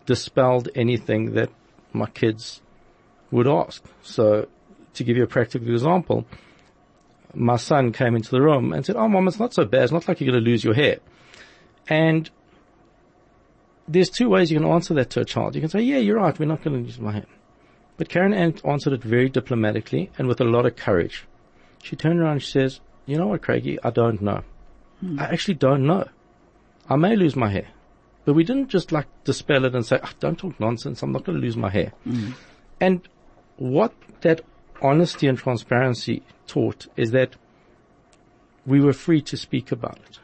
[0.06, 1.50] dispelled anything that
[1.92, 2.62] my kids
[3.30, 3.84] would ask.
[4.02, 4.48] So
[4.94, 6.24] to give you a practical example,
[7.34, 9.82] my son came into the room and said, Oh, mom, it's not so bad.
[9.82, 11.00] It's not like you're going to lose your hair.
[11.88, 12.30] And
[13.86, 15.54] there's two ways you can answer that to a child.
[15.54, 16.38] You can say, yeah, you're right.
[16.38, 17.26] We're not going to lose my hair.
[17.96, 21.26] But Karen answered it very diplomatically and with a lot of courage.
[21.82, 23.78] She turned around and she says, you know what, Craigie?
[23.82, 24.42] I don't know.
[25.00, 25.18] Hmm.
[25.18, 26.06] I actually don't know.
[26.88, 27.68] I may lose my hair.
[28.24, 31.02] But we didn't just like dispel it and say, oh, don't talk nonsense.
[31.02, 31.92] I'm not going to lose my hair.
[32.04, 32.32] Hmm.
[32.80, 33.08] And
[33.56, 34.42] what that
[34.82, 37.36] honesty and transparency taught is that
[38.66, 40.18] we were free to speak about it.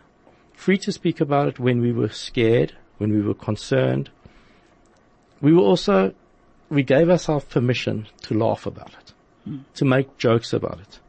[0.54, 4.10] Free to speak about it when we were scared, when we were concerned.
[5.40, 6.14] We were also,
[6.70, 9.12] we gave ourselves permission to laugh about it,
[9.48, 9.64] mm.
[9.74, 11.00] to make jokes about it.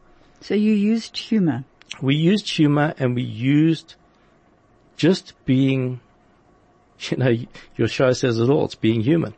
[0.42, 1.64] So you used humor.
[2.02, 3.96] We used humor and we used
[4.98, 6.02] just being,
[7.00, 7.36] you know,
[7.78, 8.66] your show says it all.
[8.66, 9.34] It's being human.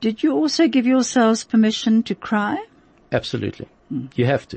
[0.00, 2.64] Did you also give yourselves permission to cry?
[3.12, 3.68] Absolutely.
[3.92, 4.10] Mm.
[4.16, 4.56] You have to.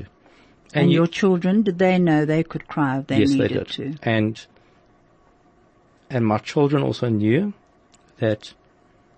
[0.72, 3.50] And, and you, your children, did they know they could cry if they yes, needed
[3.50, 3.68] they did.
[3.68, 3.94] to?
[4.02, 4.46] And,
[6.10, 7.52] and my children also knew
[8.18, 8.54] that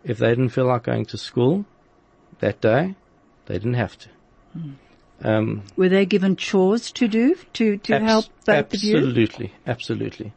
[0.05, 1.65] if they didn't feel like going to school
[2.39, 2.95] that day,
[3.47, 4.09] they didn't have to.
[4.57, 4.75] Mm.
[5.23, 8.99] Um, Were they given chores to do to, to abs- help both of you?
[8.99, 10.33] Absolutely, absolutely.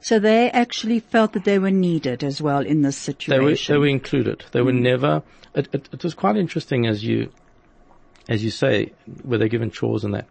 [0.00, 3.30] So they actually felt that they were needed as well in this situation.
[3.30, 4.44] They were, they were included.
[4.52, 4.66] They mm.
[4.66, 5.22] were never.
[5.54, 7.32] It, it, it, was quite interesting as you,
[8.28, 8.92] as you say,
[9.24, 10.26] were they given chores and that.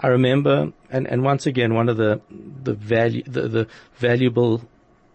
[0.00, 4.62] I remember, and, and once again, one of the the value the, the valuable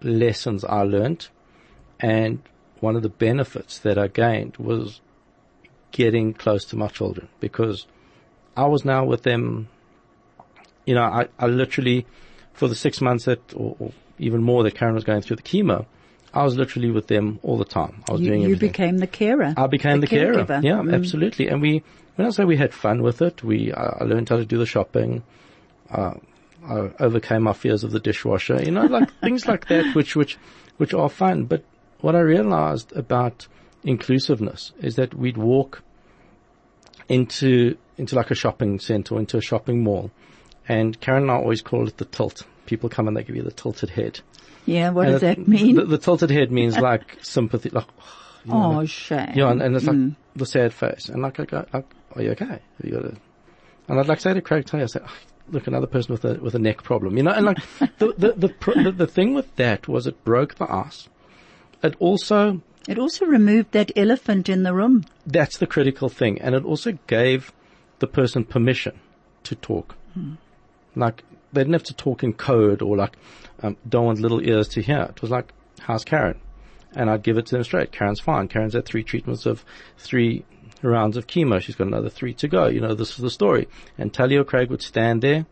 [0.01, 1.27] lessons I learned,
[1.99, 2.41] and
[2.79, 5.01] one of the benefits that I gained was
[5.91, 7.87] getting close to my children because
[8.55, 9.67] I was now with them.
[10.85, 12.07] You know, I, I literally
[12.59, 15.43] for the six months that, or, or, even more that Karen was going through the
[15.43, 15.85] chemo,
[16.33, 18.03] I was literally with them all the time.
[18.09, 18.67] I was you, doing everything.
[18.67, 19.53] You became the carer.
[19.55, 20.59] I became the, the carer.
[20.61, 20.93] Yeah, mm.
[20.93, 21.47] absolutely.
[21.47, 21.83] And we,
[22.19, 24.57] when I say we had fun with it, we, uh, I learned how to do
[24.57, 25.23] the shopping.
[25.89, 26.15] Uh,
[26.67, 30.37] I overcame my fears of the dishwasher, you know, like things like that, which, which,
[30.75, 31.45] which are fun.
[31.45, 31.63] But
[32.01, 33.47] what I realized about
[33.85, 35.81] inclusiveness is that we'd walk
[37.07, 40.11] into, into like a shopping center into a shopping mall
[40.67, 42.45] and Karen and I always call it the tilt.
[42.65, 44.19] People come and they give you the tilted head.
[44.65, 45.77] Yeah, what and does that mean?
[45.77, 47.87] The, the, tilted head means like sympathy, like,
[48.43, 49.31] you know, oh, shame.
[49.35, 50.17] Yeah, and, and it's like mm.
[50.35, 51.07] the sad face.
[51.07, 52.45] And like, I go, like, are you okay?
[52.45, 53.15] Have You got a,
[53.87, 55.17] and I'd like to say to Craig Tay, I said, oh,
[55.49, 57.57] look, another person with a, with a neck problem, you know, and like
[57.97, 61.09] the, the, the, the, the thing with that was it broke the ice.
[61.81, 65.05] It also, it also removed that elephant in the room.
[65.25, 66.39] That's the critical thing.
[66.41, 67.51] And it also gave
[67.99, 68.99] the person permission
[69.43, 69.95] to talk.
[70.17, 70.37] Mm.
[70.95, 73.17] Like, they didn't have to talk in code or like,
[73.63, 75.07] um, don't want little ears to hear.
[75.09, 76.39] It was like, how's Karen?
[76.95, 77.91] And I'd give it to them straight.
[77.91, 78.47] Karen's fine.
[78.47, 79.63] Karen's had three treatments of
[79.97, 80.45] three
[80.81, 81.61] rounds of chemo.
[81.61, 82.67] She's got another three to go.
[82.67, 83.67] You know, this is the story.
[83.97, 85.45] And Talia Craig would stand there.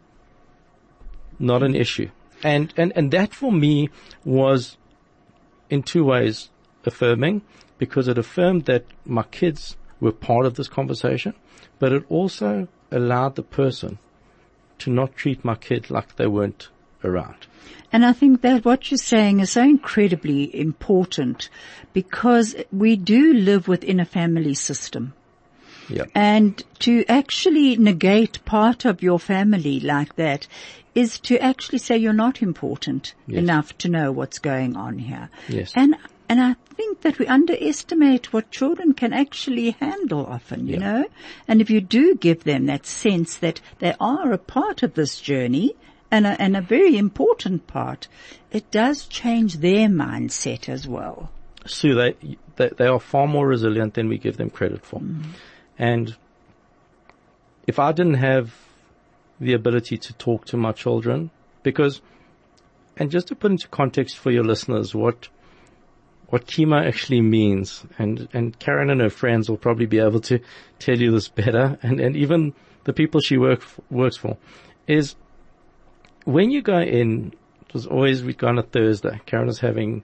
[1.40, 2.10] Not an issue.
[2.44, 3.90] And, and, and that for me
[4.24, 4.78] was
[5.70, 6.50] in two ways
[6.86, 7.42] affirming
[7.78, 11.34] because it affirmed that my kids were part of this conversation,
[11.80, 14.00] but it also allowed the person
[14.80, 16.70] to not treat my kid like they weren't
[17.04, 17.48] around.
[17.92, 21.50] And I think that what you're saying is so incredibly important
[21.94, 25.14] because we do live within a family system.
[25.90, 26.10] Yep.
[26.14, 30.48] And to actually negate part of your family like that
[30.96, 33.40] is to actually say you're not important yes.
[33.40, 35.30] enough to know what's going on here.
[35.48, 35.72] Yes.
[35.76, 35.96] And
[36.30, 40.80] and I think that we underestimate what children can actually handle often, you yeah.
[40.80, 41.06] know?
[41.48, 45.22] And if you do give them that sense that they are a part of this
[45.22, 45.76] journey
[46.12, 48.08] and a, and a very important part,
[48.52, 51.32] it does change their mindset as well.
[51.66, 52.16] Sue, they,
[52.56, 55.00] they, they are far more resilient than we give them credit for.
[55.00, 55.26] Mm.
[55.78, 56.16] And
[57.68, 58.54] if I didn't have
[59.40, 61.30] the ability to talk to my children,
[61.64, 62.02] because,
[62.96, 65.28] and just to put into context for your listeners, what
[66.30, 67.86] what chemo actually means.
[67.98, 70.40] And, and Karen and her friends will probably be able to
[70.80, 71.78] tell you this better.
[71.82, 74.38] And, and even the people she work, works for
[74.88, 75.16] is
[76.28, 79.22] when you go in, it was always, we'd go on a Thursday.
[79.26, 80.04] Karen was having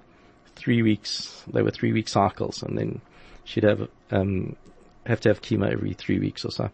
[0.56, 3.02] three weeks, they were three week cycles and then
[3.44, 4.56] she'd have, um,
[5.06, 6.70] have to have chemo every three weeks or so.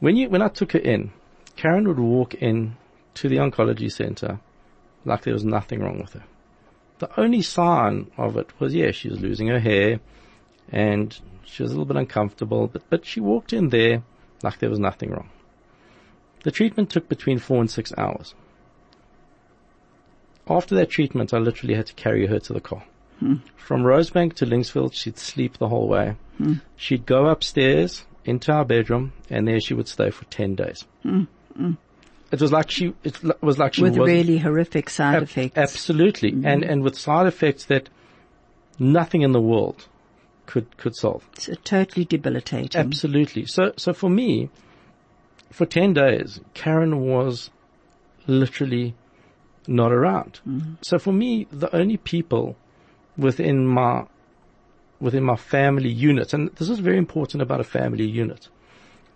[0.00, 1.12] when you, when I took her in,
[1.54, 2.76] Karen would walk in
[3.14, 4.40] to the oncology center
[5.04, 6.24] like there was nothing wrong with her.
[6.98, 10.00] The only sign of it was, yeah, she was losing her hair
[10.72, 14.02] and she was a little bit uncomfortable, but, but she walked in there
[14.42, 15.28] like there was nothing wrong.
[16.42, 18.34] The treatment took between four and six hours.
[20.48, 22.84] After that treatment, I literally had to carry her to the car.
[23.20, 23.36] Hmm.
[23.56, 26.16] From Rosebank to Linksfield, she'd sleep the whole way.
[26.38, 26.54] Hmm.
[26.76, 30.86] She'd go upstairs into our bedroom, and there she would stay for 10 days.
[31.02, 31.24] Hmm.
[32.32, 35.58] It was like she, it was like she with was, really horrific side ab- effects.
[35.58, 36.46] Absolutely, mm-hmm.
[36.46, 37.88] and and with side effects that
[38.78, 39.88] nothing in the world
[40.46, 41.28] could could solve.
[41.32, 42.80] It's a totally debilitating.
[42.80, 43.46] Absolutely.
[43.46, 44.48] So so for me,
[45.50, 47.50] for ten days, Karen was
[48.26, 48.94] literally
[49.66, 50.40] not around.
[50.46, 50.74] Mm-hmm.
[50.82, 52.56] So for me, the only people
[53.16, 54.06] within my
[55.00, 58.48] within my family unit, and this is very important about a family unit.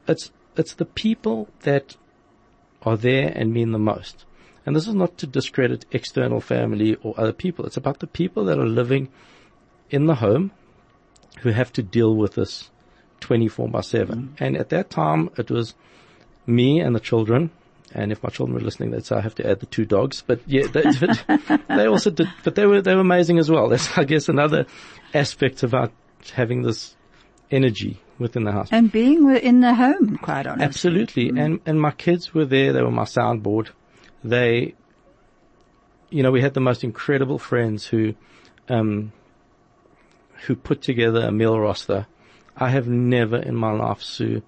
[0.09, 1.97] It's it's the people that
[2.83, 4.25] are there and mean the most.
[4.67, 7.67] And this is not to discredit external family or other people.
[7.67, 9.09] It's about the people that are living
[9.91, 10.53] in the home
[11.41, 12.71] who have to deal with this
[13.21, 14.17] 24 by 7.
[14.17, 14.29] Mm.
[14.39, 15.75] And at that time, it was
[16.47, 17.51] me and the children.
[17.93, 20.23] And if my children were listening, they'd say I have to add the two dogs.
[20.27, 20.83] But yeah, they,
[21.69, 23.69] they also did, but they were, they were amazing as well.
[23.69, 24.67] That's, I guess, another
[25.13, 25.93] aspect about
[26.33, 26.97] having this
[27.51, 28.69] energy within the house.
[28.73, 30.65] And being in the home, quite honestly.
[30.65, 31.31] Absolutely.
[31.31, 31.45] Mm.
[31.45, 32.73] And, and my kids were there.
[32.73, 33.71] They were my soundboard.
[34.25, 34.75] They,
[36.11, 38.15] you know, we had the most incredible friends who,
[38.69, 39.13] um,
[40.47, 42.07] who put together a meal roster.
[42.57, 44.43] I have never in my life, Sue,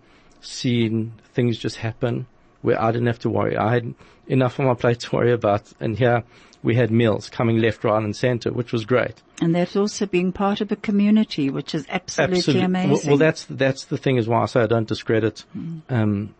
[0.46, 2.26] seen things just happen
[2.62, 3.56] where I didn't have to worry.
[3.56, 3.94] I had
[4.26, 5.72] enough on my plate to worry about.
[5.80, 6.24] And here
[6.62, 9.22] we had meals coming left, right and center, which was great.
[9.40, 12.64] And that's also being part of a community, which is absolutely, absolutely.
[12.64, 12.90] amazing.
[12.90, 15.82] Well, well, that's, that's the thing is why I say I don't discredit, mm.
[15.88, 16.34] um,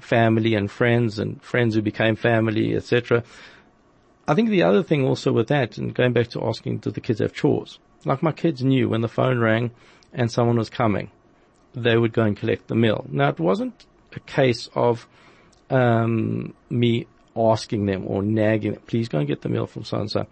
[0.00, 3.24] family and friends and friends who became family, etc.
[4.28, 7.00] I think the other thing also with that, and going back to asking, do the
[7.00, 7.78] kids have chores?
[8.04, 9.70] Like my kids knew when the phone rang
[10.12, 11.10] and someone was coming,
[11.76, 13.04] they would go and collect the meal.
[13.08, 15.06] Now it wasn't a case of,
[15.70, 20.10] um, me asking them or nagging please go and get the meal from so and
[20.10, 20.26] so.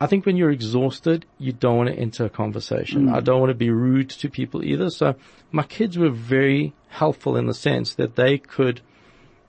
[0.00, 3.06] I think when you're exhausted, you don't want to enter a conversation.
[3.06, 3.14] Mm.
[3.14, 4.90] I don't want to be rude to people either.
[4.90, 5.14] So
[5.50, 8.82] my kids were very helpful in the sense that they could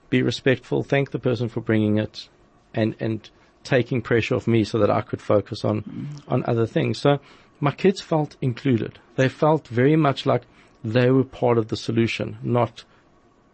[0.08, 2.30] be respectful, thank the person for bringing it
[2.72, 3.28] and, and
[3.62, 6.06] taking pressure off me so that I could focus on, mm.
[6.28, 6.98] on other things.
[6.98, 7.20] So
[7.60, 8.98] my kids felt included.
[9.16, 10.42] They felt very much like
[10.84, 12.84] they were part of the solution, not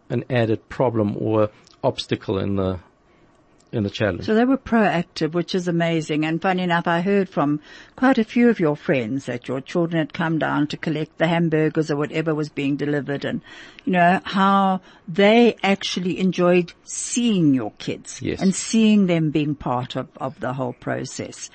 [0.09, 1.49] an added problem or
[1.83, 2.79] obstacle in the
[3.71, 4.25] in the challenge.
[4.25, 6.23] So they were proactive, which is amazing.
[6.23, 7.59] And funny enough, I heard from
[7.97, 11.27] quite a few of your friends that your children had come down to collect the
[11.27, 13.41] hamburgers or whatever was being delivered and,
[13.83, 18.41] you know, how they actually enjoyed seeing your kids yes.
[18.41, 21.49] and seeing them being part of, of the whole process.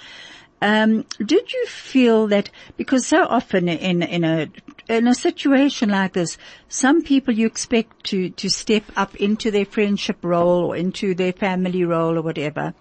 [0.62, 4.48] Um, did you feel that because so often in in a
[4.88, 6.36] in a situation like this,
[6.68, 11.32] some people you expect to to step up into their friendship role or into their
[11.32, 12.74] family role or whatever,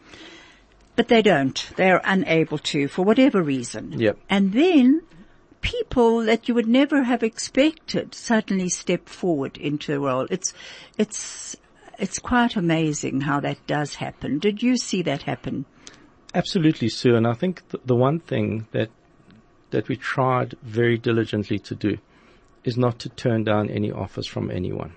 [0.95, 1.71] but they don't.
[1.77, 3.99] They are unable to for whatever reason.
[3.99, 4.17] Yep.
[4.29, 5.01] And then
[5.61, 10.27] people that you would never have expected suddenly step forward into the role.
[10.29, 10.53] It's
[10.97, 11.55] it's
[11.97, 14.39] it's quite amazing how that does happen.
[14.39, 15.65] Did you see that happen?
[16.33, 17.15] Absolutely, Sue.
[17.15, 18.89] And I think th- the one thing that
[19.71, 21.97] that we tried very diligently to do
[22.63, 24.93] is not to turn down any offers from anyone.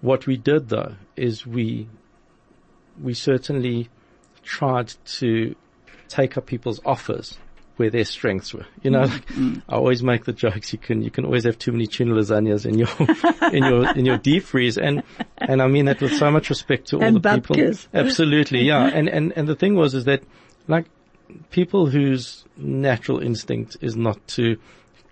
[0.00, 1.88] What we did though is we
[3.00, 3.88] we certainly
[4.42, 5.54] tried to
[6.08, 7.38] take up people's offers
[7.80, 8.66] where their strengths were.
[8.82, 9.60] You know, mm-hmm.
[9.66, 10.70] I always make the jokes.
[10.70, 12.90] You can you can always have too many tuna lasagnas in your
[13.54, 15.02] in your in your deep freeze, and
[15.38, 17.56] and I mean that with so much respect to all and the people.
[17.94, 18.90] Absolutely, yeah.
[19.00, 20.22] And and and the thing was is that
[20.68, 20.84] like
[21.50, 24.58] people whose natural instinct is not to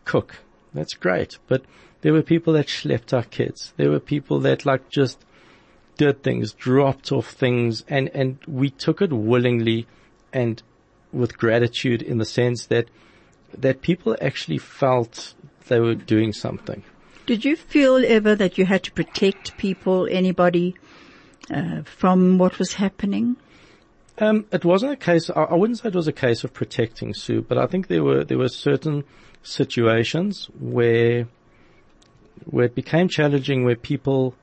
[0.05, 0.37] cook.
[0.75, 1.63] That's great, but
[2.03, 3.73] there were people that schlepped our kids.
[3.79, 5.25] There were people that like just
[5.97, 9.87] did things, dropped off things, and and we took it willingly
[10.35, 10.63] and
[11.13, 12.89] with gratitude in the sense that
[13.57, 15.35] that people actually felt
[15.69, 16.83] they were doing something.
[17.27, 20.75] Did you feel ever that you had to protect people, anybody,
[21.51, 23.37] uh, from what was happening?
[24.19, 25.31] Um, it wasn't a case.
[25.31, 28.03] I, I wouldn't say it was a case of protecting Sue, but I think there
[28.03, 29.05] were there were certain
[29.43, 31.29] situations where
[32.45, 34.35] where it became challenging, where people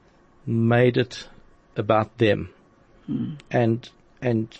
[0.45, 1.27] made it
[1.75, 2.49] about them,
[3.09, 3.37] mm.
[3.51, 3.89] and
[4.21, 4.57] and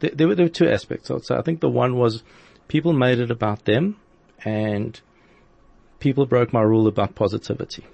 [0.00, 1.10] there, there, were, there were two aspects.
[1.10, 1.34] I would say.
[1.36, 2.22] I think the one was
[2.68, 3.96] people made it about them,
[4.44, 5.00] and
[6.00, 7.84] people broke my rule about positivity.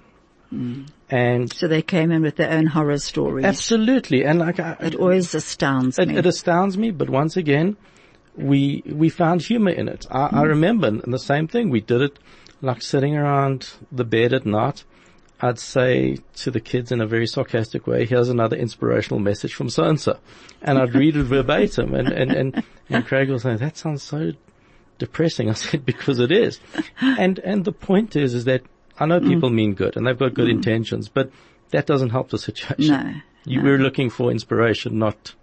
[0.53, 0.87] Mm.
[1.09, 3.45] And So they came in with their own horror stories.
[3.45, 6.17] absolutely, and like I, It always astounds it, me.
[6.17, 7.77] it astounds me, but once again,
[8.37, 10.05] we we found humor in it.
[10.11, 11.69] I, I remember and the same thing.
[11.69, 12.19] We did it
[12.61, 14.83] like sitting around the bed at night.
[15.45, 19.69] I'd say to the kids in a very sarcastic way, here's another inspirational message from
[19.69, 20.17] so and so.
[20.61, 24.31] And I'd read it verbatim and, and, and, and Craig will say, that sounds so
[24.97, 25.49] depressing.
[25.49, 26.59] I said, because it is.
[26.99, 28.63] And, and the point is, is that
[28.99, 29.55] I know people mm.
[29.55, 30.53] mean good and they've got good mm.
[30.53, 31.29] intentions, but
[31.69, 32.87] that doesn't help the situation.
[32.87, 33.13] No,
[33.45, 35.35] You, We're looking for inspiration, not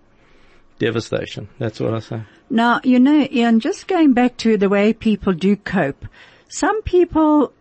[0.81, 1.49] devastation.
[1.59, 2.23] That's what I say.
[2.51, 6.07] Now, you know, Ian, just going back to the way people do cope,
[6.49, 7.53] some people,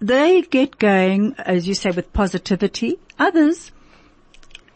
[0.00, 2.98] they get going, as you say, with positivity.
[3.18, 3.72] Others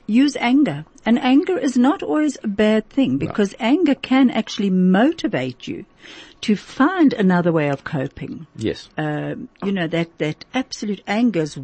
[0.06, 0.84] use anger.
[1.04, 5.84] And anger is not always a bad thing because anger can actually motivate you
[6.42, 8.46] to find another way of coping.
[8.56, 8.88] Yes.
[8.96, 11.58] Um, you know, that, that absolute anger is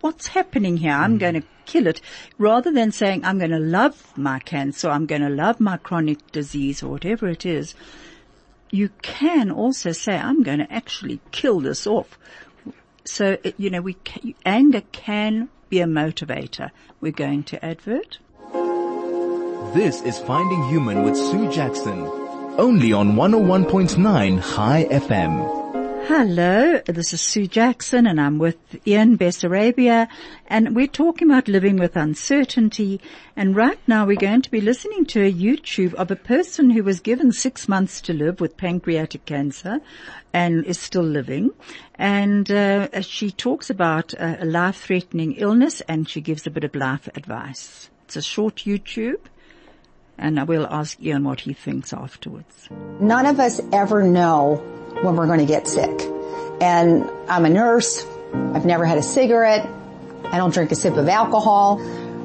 [0.00, 0.92] what's happening here?
[0.92, 2.00] I'm going to kill it
[2.36, 6.32] rather than saying I'm going to love my cancer, I'm going to love my chronic
[6.32, 7.74] disease or whatever it is.
[8.70, 12.18] You can also say I'm going to actually kill this off.
[13.04, 13.96] So, it- you know, we,
[14.44, 16.70] anger can be a motivator.
[17.00, 18.18] We're going to advert.
[19.74, 22.02] This is Finding Human with Sue Jackson.
[22.58, 25.61] Only on 101.9 Chai FM.
[26.06, 30.08] Hello, this is Sue Jackson and I'm with Ian Bessarabia
[30.48, 33.00] and we're talking about living with uncertainty
[33.36, 36.82] and right now we're going to be listening to a YouTube of a person who
[36.82, 39.80] was given six months to live with pancreatic cancer
[40.32, 41.52] and is still living
[41.94, 47.08] and uh, she talks about a, life-threatening illness and she gives a bit of life
[47.14, 47.90] advice.
[48.06, 49.20] It's a short YouTube
[50.18, 52.68] and I will ask Ian what he thinks afterwards.
[53.00, 56.00] None of us ever know when we're going to get sick.
[56.60, 58.06] And I'm a nurse.
[58.32, 59.68] I've never had a cigarette.
[60.24, 61.78] I don't drink a sip of alcohol.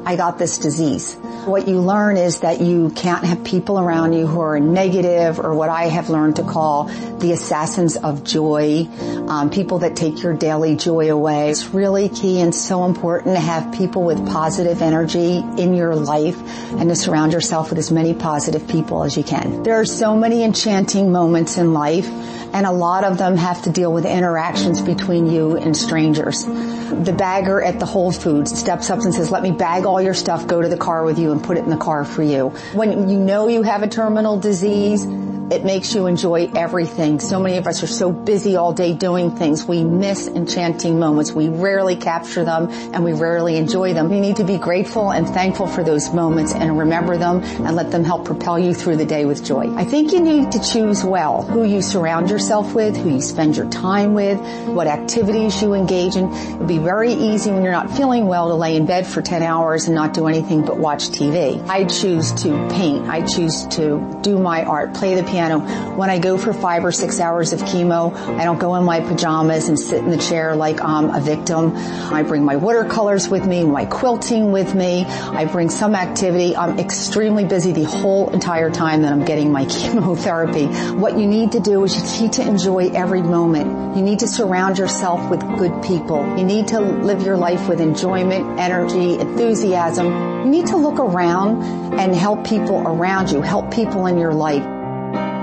[0.07, 1.15] I got this disease.
[1.47, 5.53] What you learn is that you can't have people around you who are negative or
[5.53, 6.85] what I have learned to call
[7.19, 8.87] the assassins of joy,
[9.27, 11.49] um, people that take your daily joy away.
[11.49, 16.37] It's really key and so important to have people with positive energy in your life
[16.71, 19.63] and to surround yourself with as many positive people as you can.
[19.63, 22.07] There are so many enchanting moments in life
[22.53, 26.45] and a lot of them have to deal with interactions between you and strangers.
[26.45, 30.13] The bagger at the Whole Foods steps up and says, let me bag all your
[30.13, 32.49] stuff, go to the car with you and put it in the car for you.
[32.73, 35.05] When you know you have a terminal disease,
[35.49, 37.19] it makes you enjoy everything.
[37.19, 39.65] So many of us are so busy all day doing things.
[39.65, 41.31] We miss enchanting moments.
[41.31, 44.09] We rarely capture them and we rarely enjoy them.
[44.09, 47.91] We need to be grateful and thankful for those moments and remember them and let
[47.91, 49.73] them help propel you through the day with joy.
[49.75, 53.55] I think you need to choose well who you surround yourself with, who you spend
[53.55, 56.25] your time with, what activities you engage in.
[56.33, 59.21] It would be very easy when you're not feeling well to lay in bed for
[59.21, 61.65] 10 hours and not do anything but watch TV.
[61.69, 63.07] I choose to paint.
[63.07, 65.36] I choose to do my art, play the piano.
[65.37, 69.01] When I go for five or six hours of chemo, I don't go in my
[69.01, 71.73] pajamas and sit in the chair like I'm a victim.
[71.75, 75.05] I bring my watercolors with me, my quilting with me.
[75.05, 76.55] I bring some activity.
[76.55, 80.65] I'm extremely busy the whole entire time that I'm getting my chemotherapy.
[80.93, 83.95] What you need to do is you need to enjoy every moment.
[83.95, 86.37] You need to surround yourself with good people.
[86.37, 90.07] You need to live your life with enjoyment, energy, enthusiasm.
[90.45, 91.63] You need to look around
[91.99, 94.76] and help people around you, help people in your life.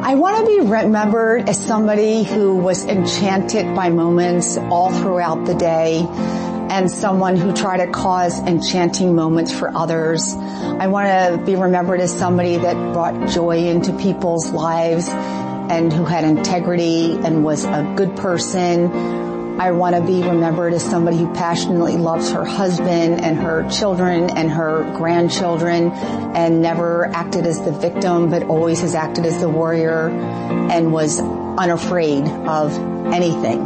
[0.06, 5.54] I want to be remembered as somebody who was enchanted by moments all throughout the
[5.54, 10.34] day and someone who tried to cause enchanting moments for others.
[10.34, 16.04] I want to be remembered as somebody that brought joy into people's lives and who
[16.04, 19.23] had integrity and was a good person.
[19.56, 24.28] I want to be remembered as somebody who passionately loves her husband and her children
[24.30, 29.48] and her grandchildren and never acted as the victim but always has acted as the
[29.48, 32.76] warrior and was unafraid of
[33.14, 33.64] anything.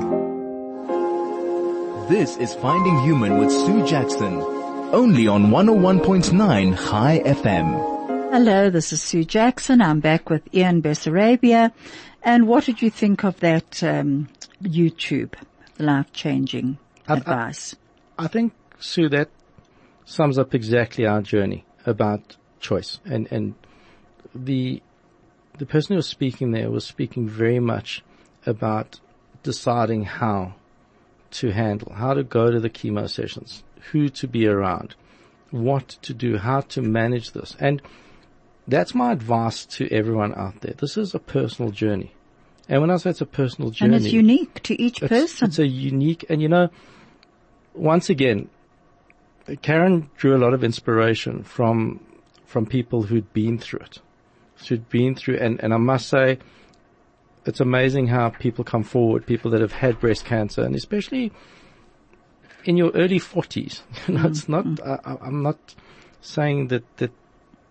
[2.11, 4.43] This is Finding Human with Sue Jackson.
[4.93, 8.31] Only on 101.9 Chai FM.
[8.31, 9.81] Hello, this is Sue Jackson.
[9.81, 11.73] I'm back with Ian Bessarabia.
[12.23, 14.29] And what did you think of that um,
[14.63, 15.33] YouTube
[15.79, 17.77] life-changing I- I- advice?
[18.19, 19.31] I think, Sue, that
[20.05, 22.99] sums up exactly our journey about choice.
[23.05, 23.55] And, and
[24.35, 24.83] the,
[25.59, 28.03] the person who was speaking there was speaking very much
[28.47, 29.01] about
[29.43, 30.55] deciding how
[31.31, 33.63] to handle, how to go to the chemo sessions,
[33.93, 34.95] who to be around,
[35.51, 37.57] what to do, how to manage this.
[37.61, 37.83] And
[38.67, 40.75] that's my advice to everyone out there.
[40.75, 42.13] This is a personal journey.
[42.69, 45.49] And when I say it's a personal journey, and it's unique to each it's, person.
[45.49, 46.69] it's a unique, and you know,
[47.75, 48.49] once again,
[49.63, 52.01] Karen drew a lot of inspiration from
[52.45, 54.01] from people who'd been through it,
[54.69, 56.39] who'd been through, and, and I must say,
[57.45, 61.33] it's amazing how people come forward, people that have had breast cancer, and especially
[62.65, 63.81] in your early 40s.
[64.09, 64.75] You know, it's mm-hmm.
[64.75, 65.75] not, I, I'm not
[66.21, 67.13] saying that, that,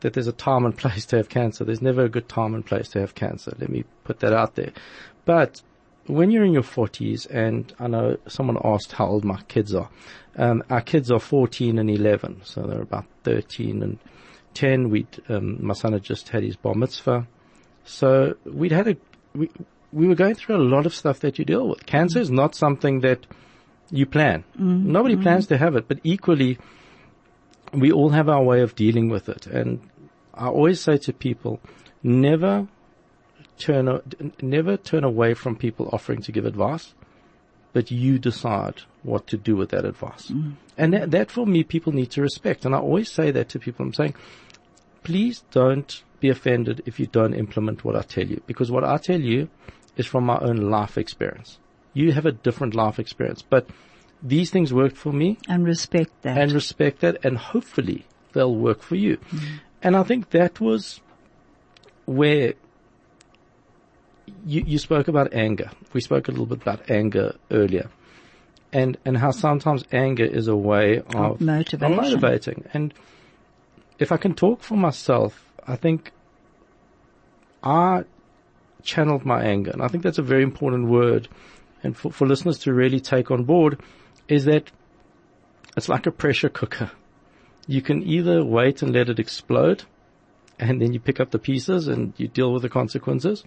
[0.01, 1.63] that there's a time and place to have cancer.
[1.63, 3.53] There's never a good time and place to have cancer.
[3.57, 4.71] Let me put that out there.
[5.25, 5.61] But
[6.07, 9.89] when you're in your 40s, and I know someone asked how old my kids are.
[10.37, 13.99] Um, our kids are 14 and 11, so they're about 13 and
[14.53, 14.89] 10.
[14.89, 17.27] We, um, my son had just had his bar mitzvah.
[17.83, 18.97] So we'd had a,
[19.33, 19.49] we,
[19.91, 21.85] we were going through a lot of stuff that you deal with.
[21.85, 23.25] Cancer is not something that
[23.89, 24.43] you plan.
[24.55, 24.91] Mm-hmm.
[24.91, 25.23] Nobody mm-hmm.
[25.23, 26.59] plans to have it, but equally,
[27.73, 29.47] we all have our way of dealing with it.
[29.47, 29.89] And
[30.33, 31.59] I always say to people,
[32.03, 32.67] never
[33.57, 34.01] turn,
[34.41, 36.93] never turn away from people offering to give advice,
[37.73, 40.27] but you decide what to do with that advice.
[40.27, 40.53] Mm.
[40.77, 42.65] And that, that for me, people need to respect.
[42.65, 43.85] And I always say that to people.
[43.85, 44.15] I'm saying,
[45.03, 48.97] please don't be offended if you don't implement what I tell you, because what I
[48.97, 49.49] tell you
[49.95, 51.59] is from my own life experience.
[51.93, 53.69] You have a different life experience, but
[54.21, 55.37] these things worked for me.
[55.47, 56.37] And respect that.
[56.37, 59.17] And respect that, and hopefully they'll work for you.
[59.17, 59.59] Mm.
[59.81, 61.01] And I think that was
[62.05, 62.53] where
[64.45, 65.69] you, you spoke about anger.
[65.93, 67.89] We spoke a little bit about anger earlier.
[68.73, 71.93] And, and how sometimes anger is a way of, of motivation.
[71.93, 72.65] Of motivating.
[72.73, 72.93] And
[73.97, 76.11] if I can talk for myself, I think
[77.63, 78.03] I
[78.83, 79.71] channeled my anger.
[79.71, 81.29] And I think that's a very important word.
[81.83, 83.79] And for, for listeners to really take on board
[84.27, 84.71] is that
[85.75, 86.91] it's like a pressure cooker.
[87.67, 89.83] You can either wait and let it explode
[90.59, 93.43] and then you pick up the pieces and you deal with the consequences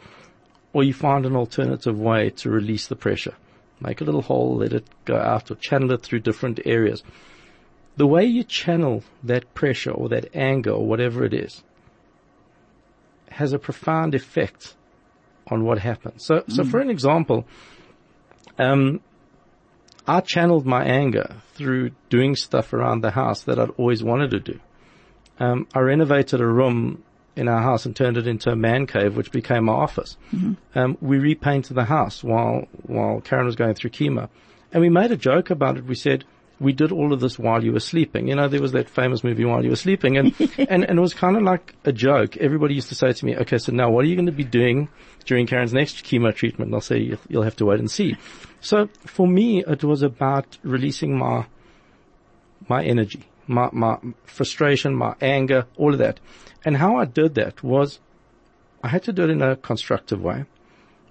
[0.72, 3.34] or you find an alternative way to release the pressure.
[3.80, 7.02] Make a little hole, let it go out or channel it through different areas.
[7.96, 11.62] The way you channel that pressure or that anger or whatever it is
[13.30, 14.74] has a profound effect
[15.48, 16.24] on what happens.
[16.24, 16.52] So, mm.
[16.52, 17.46] so for an example,
[18.58, 19.00] um,
[20.10, 24.40] I channeled my anger through doing stuff around the house that I'd always wanted to
[24.40, 24.58] do.
[25.38, 27.04] Um, I renovated a room
[27.36, 30.16] in our house and turned it into a man cave, which became my office.
[30.34, 30.76] Mm-hmm.
[30.76, 34.28] Um, we repainted the house while while Karen was going through chemo,
[34.72, 35.84] and we made a joke about it.
[35.84, 36.24] We said
[36.60, 38.28] we did all of this while you were sleeping.
[38.28, 41.00] You know, there was that famous movie while you were sleeping, and and, and it
[41.00, 42.36] was kind of like a joke.
[42.36, 44.44] Everybody used to say to me, "Okay, so now what are you going to be
[44.44, 44.88] doing
[45.24, 48.16] during Karen's next chemo treatment?" And I'll say, "You'll, you'll have to wait and see."
[48.60, 51.46] So for me, it was about releasing my
[52.68, 56.20] my energy, my my frustration, my anger, all of that.
[56.64, 58.00] And how I did that was
[58.82, 60.44] I had to do it in a constructive way.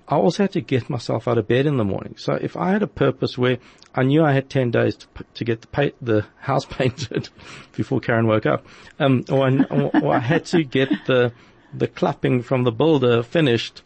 [0.09, 2.15] I also had to get myself out of bed in the morning.
[2.17, 3.59] So if I had a purpose where
[3.93, 7.29] I knew I had 10 days to, to get the, the house painted
[7.75, 8.65] before Karen woke up,
[8.99, 9.63] um, or, I,
[10.01, 11.31] or, I had to get the,
[11.73, 13.83] the clapping from the builder finished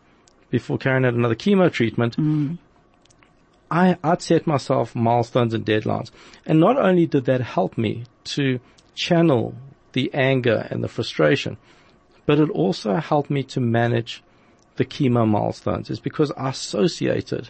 [0.49, 2.57] before Karen had another chemo treatment, mm.
[3.69, 6.11] I, I'd set myself milestones and deadlines.
[6.45, 8.59] And not only did that help me to
[8.95, 9.55] channel
[9.91, 11.57] the anger and the frustration,
[12.25, 14.23] but it also helped me to manage
[14.75, 17.49] the chemo milestones is because I associated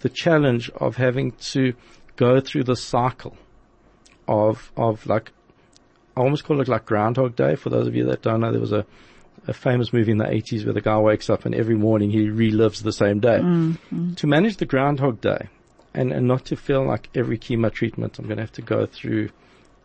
[0.00, 1.74] the challenge of having to
[2.16, 3.36] go through the cycle
[4.28, 5.32] of, of like,
[6.16, 7.54] I almost call it like Groundhog Day.
[7.56, 8.84] For those of you that don't know, there was a,
[9.46, 12.28] a famous movie in the 80s where the guy wakes up and every morning he
[12.28, 13.38] relives the same day.
[13.38, 14.14] Mm-hmm.
[14.14, 15.48] To manage the Groundhog Day
[15.94, 18.86] and, and not to feel like every chemo treatment I'm going to have to go
[18.86, 19.30] through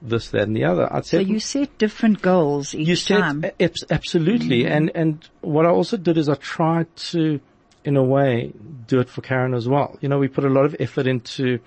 [0.02, 0.92] this, that, and the other.
[0.92, 3.46] I'd so you set different goals each you set, time.
[3.90, 4.70] absolutely, mm.
[4.70, 7.40] and and what I also did is I tried to,
[7.84, 8.54] in a way,
[8.88, 9.98] do it for Karen as well.
[10.02, 11.60] You know, we put a lot of effort into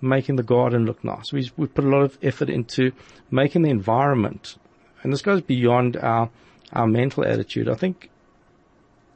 [0.00, 1.32] making the garden look nice.
[1.32, 2.92] We we put a lot of effort into
[3.30, 4.56] making the environment,
[5.02, 6.30] and this goes beyond our
[6.72, 7.68] our mental attitude.
[7.68, 8.10] I think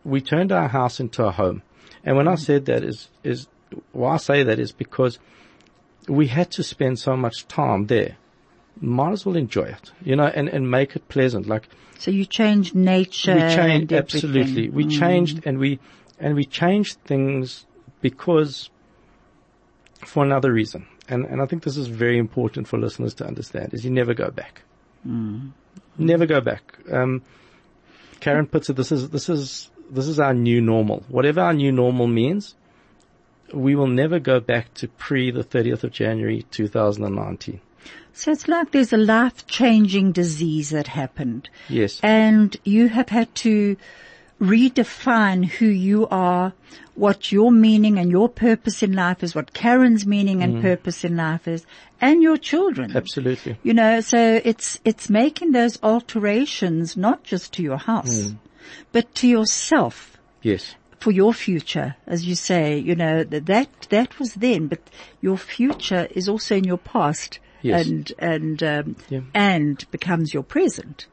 [0.04, 1.62] we turned our house into a home,
[2.04, 2.32] and when mm.
[2.32, 3.48] I said that is is
[3.92, 5.18] why I say that is because
[6.08, 8.18] we had to spend so much time there
[8.80, 11.46] might as well enjoy it, you know, and, and make it pleasant.
[11.46, 11.68] Like,
[11.98, 13.34] so you changed nature.
[13.34, 14.68] We changed absolutely.
[14.68, 14.98] We mm.
[14.98, 15.78] changed and we
[16.18, 17.66] and we changed things
[18.00, 18.70] because
[20.04, 20.86] for another reason.
[21.08, 24.14] And and I think this is very important for listeners to understand: is you never
[24.14, 24.62] go back.
[25.06, 25.52] Mm.
[25.98, 26.78] Never go back.
[26.90, 27.22] Um,
[28.20, 31.04] Karen puts it: this is this is this is our new normal.
[31.08, 32.54] Whatever our new normal means,
[33.52, 37.60] we will never go back to pre the 30th of January 2019.
[38.14, 41.48] So it's like there's a life-changing disease that happened.
[41.68, 41.98] Yes.
[42.02, 43.76] And you have had to
[44.40, 46.52] redefine who you are,
[46.94, 50.62] what your meaning and your purpose in life is, what Karen's meaning and mm-hmm.
[50.62, 51.64] purpose in life is,
[52.00, 52.96] and your children.
[52.96, 53.56] Absolutely.
[53.62, 58.36] You know, so it's, it's making those alterations not just to your house, mm.
[58.90, 60.74] but to yourself Yes.
[60.98, 64.80] for your future, as you say, you know, that, that, that was then, but
[65.20, 67.86] your future is also in your past Yes.
[67.86, 69.20] and, and, um, Yeah.
[69.34, 71.06] and becomes your present.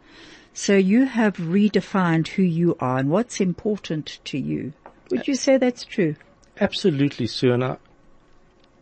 [0.53, 4.73] So you have redefined who you are and what's important to you.
[5.11, 6.15] Would you say that's true?
[6.59, 7.53] Absolutely, Sue.
[7.53, 7.77] And I,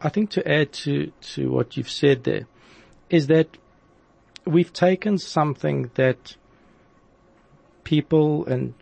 [0.02, 2.48] I think to add to, to what you've said there
[3.10, 3.58] is that
[4.46, 6.36] we've taken something that
[7.84, 8.74] people and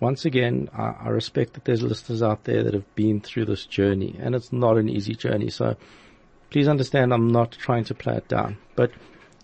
[0.00, 3.66] once again, I, I respect that there's listeners out there that have been through this
[3.66, 5.50] journey and it's not an easy journey.
[5.50, 5.76] So
[6.50, 8.90] please understand I'm not trying to play it down, but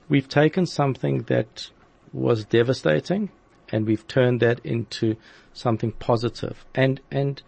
[0.09, 1.71] we've taken something that
[2.13, 3.31] was devastating
[3.71, 5.17] and we've turned that into
[5.53, 7.43] something positive and, and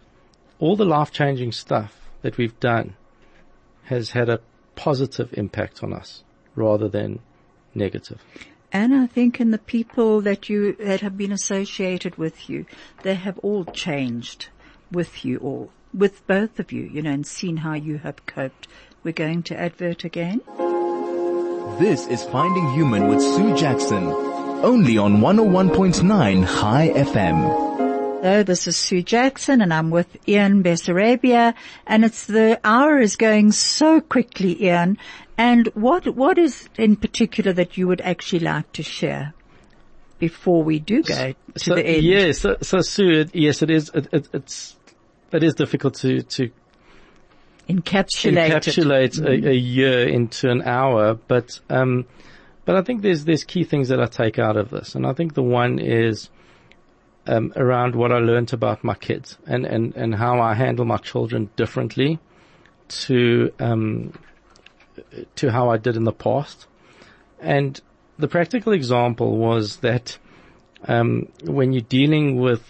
[0.59, 2.95] all the life changing stuff that we've done
[3.83, 4.41] has had a
[4.75, 6.23] positive impact on us
[6.55, 7.19] rather than
[7.73, 8.21] negative.
[8.71, 12.65] And I think in the people that you, that have been associated with you,
[13.03, 14.49] they have all changed
[14.91, 18.67] with you or with both of you, you know, and seen how you have coped.
[19.07, 20.41] We're going to advert again.
[21.79, 24.03] This is Finding Human with Sue Jackson.
[24.03, 28.21] Only on 101.9 Chai FM.
[28.21, 31.53] Hello, this is Sue Jackson and I'm with Ian Bessarabia
[31.85, 34.97] and it's the hour is going so quickly, Ian.
[35.37, 39.33] And what, what is in particular that you would actually like to share
[40.19, 42.03] before we do go to so, the end?
[42.03, 44.75] Yeah, so, so Sue, it, yes, it is, it, it, it's,
[45.31, 46.51] it is difficult to, to
[47.69, 52.05] Encapsulate, encapsulate a, a year into an hour, but, um,
[52.63, 54.95] but I think there's, there's key things that I take out of this.
[54.95, 56.29] And I think the one is,
[57.25, 60.97] um, around what I learned about my kids and, and, and how I handle my
[60.97, 62.19] children differently
[62.87, 64.13] to, um,
[65.35, 66.67] to how I did in the past.
[67.41, 67.79] And
[68.17, 70.17] the practical example was that,
[70.87, 72.63] um, when you're dealing with,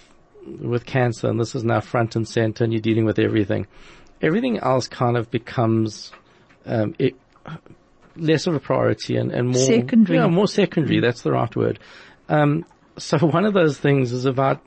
[0.46, 3.68] with cancer, and this is now front and center, and you're dealing with everything,
[4.22, 6.12] everything else kind of becomes,
[6.66, 7.16] um, it,
[8.16, 10.18] less of a priority and, and more Secondary.
[10.18, 11.00] Yeah, more secondary.
[11.00, 11.80] That's the right word.
[12.30, 12.66] Um,
[12.98, 14.62] so one of those things is about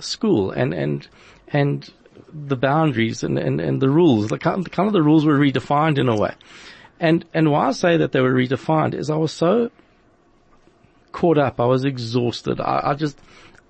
[0.00, 1.08] school and and
[1.48, 1.92] and
[2.32, 4.28] the boundaries and and, and the rules.
[4.28, 6.34] The kind, kind of the rules were redefined in a way.
[7.00, 9.70] And and why I say that they were redefined is I was so
[11.12, 11.60] caught up.
[11.60, 12.60] I was exhausted.
[12.60, 13.18] I, I just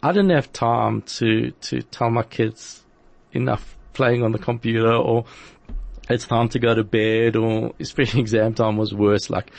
[0.02, 2.84] I didn't have time to to tell my kids
[3.32, 5.26] enough playing on the computer or
[6.08, 9.28] it's time to go to bed or especially exam time was worse.
[9.28, 9.50] Like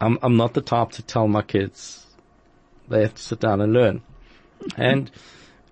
[0.00, 2.06] I'm I'm not the type to tell my kids
[2.88, 4.02] they have to sit down and learn.
[4.76, 5.10] And,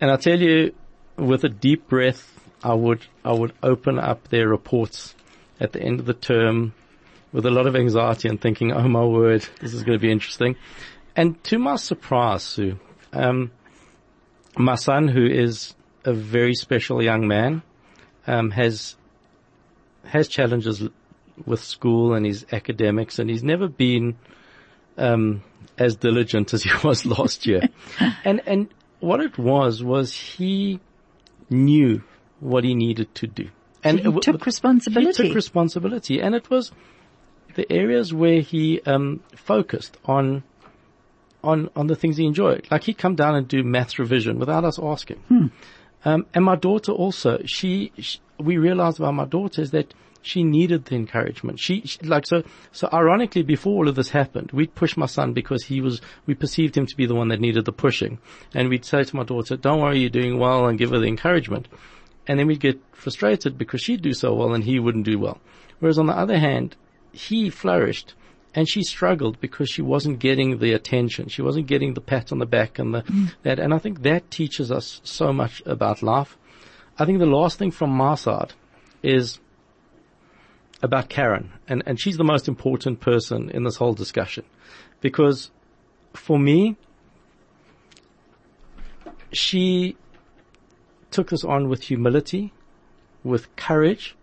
[0.00, 0.74] and I tell you,
[1.16, 2.32] with a deep breath,
[2.62, 5.14] I would, I would open up their reports
[5.60, 6.74] at the end of the term
[7.32, 10.12] with a lot of anxiety and thinking, oh my word, this is going to be
[10.12, 10.56] interesting.
[11.14, 12.78] And to my surprise, Sue,
[13.12, 13.50] um,
[14.56, 15.74] my son, who is
[16.04, 17.62] a very special young man,
[18.26, 18.96] um, has,
[20.04, 20.82] has challenges
[21.44, 24.16] with school and his academics and he's never been,
[24.96, 25.42] um,
[25.78, 27.68] as diligent as he was last year.
[28.24, 28.68] and, and
[29.00, 30.80] what it was, was he
[31.50, 32.02] knew
[32.40, 33.48] what he needed to do.
[33.84, 35.22] And he w- took responsibility.
[35.22, 36.20] He took responsibility.
[36.20, 36.72] And it was
[37.54, 40.42] the areas where he, um, focused on,
[41.44, 42.66] on, on the things he enjoyed.
[42.70, 45.18] Like he'd come down and do maths revision without us asking.
[45.28, 45.46] Hmm.
[46.06, 49.92] Um, and my daughter also, she, she, we realized about my daughter is that
[50.22, 51.58] she needed the encouragement.
[51.58, 55.32] She, she, like so so ironically before all of this happened, we'd push my son
[55.32, 58.20] because he was we perceived him to be the one that needed the pushing.
[58.54, 61.08] And we'd say to my daughter, Don't worry, you're doing well and give her the
[61.08, 61.66] encouragement.
[62.28, 65.40] And then we'd get frustrated because she'd do so well and he wouldn't do well.
[65.80, 66.76] Whereas on the other hand,
[67.10, 68.14] he flourished
[68.56, 71.28] and she struggled because she wasn't getting the attention.
[71.28, 73.34] She wasn't getting the pat on the back and the, mm.
[73.42, 73.60] that.
[73.60, 76.38] And I think that teaches us so much about life.
[76.98, 78.54] I think the last thing from my side
[79.02, 79.38] is
[80.82, 84.44] about Karen, and, and she's the most important person in this whole discussion.
[85.02, 85.50] Because
[86.14, 86.76] for me,
[89.32, 89.96] she
[91.10, 92.54] took this on with humility,
[93.22, 94.16] with courage,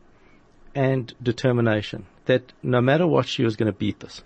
[0.73, 2.07] and determination.
[2.25, 4.21] That no matter what, she was going to beat this.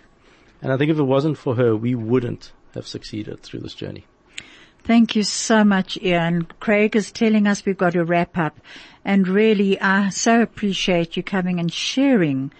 [0.61, 4.05] And I think if it wasn't for her, we wouldn't have succeeded through this journey.
[4.83, 6.47] Thank you so much, Ian.
[6.59, 8.59] Craig is telling us we've got to wrap up.
[9.03, 12.51] And really, I so appreciate you coming and sharing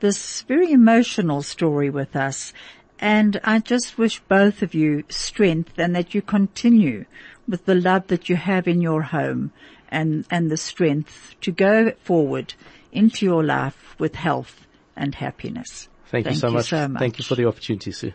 [0.00, 2.52] this very emotional story with us.
[2.98, 7.04] And I just wish both of you strength and that you continue
[7.46, 9.52] with the love that you have in your home
[9.88, 12.54] and, and the strength to go forward
[12.90, 14.65] into your life with health
[14.96, 15.88] and happiness.
[16.06, 16.68] Thank, Thank you, so, you much.
[16.68, 17.00] so much.
[17.00, 18.12] Thank you for the opportunity, Sue.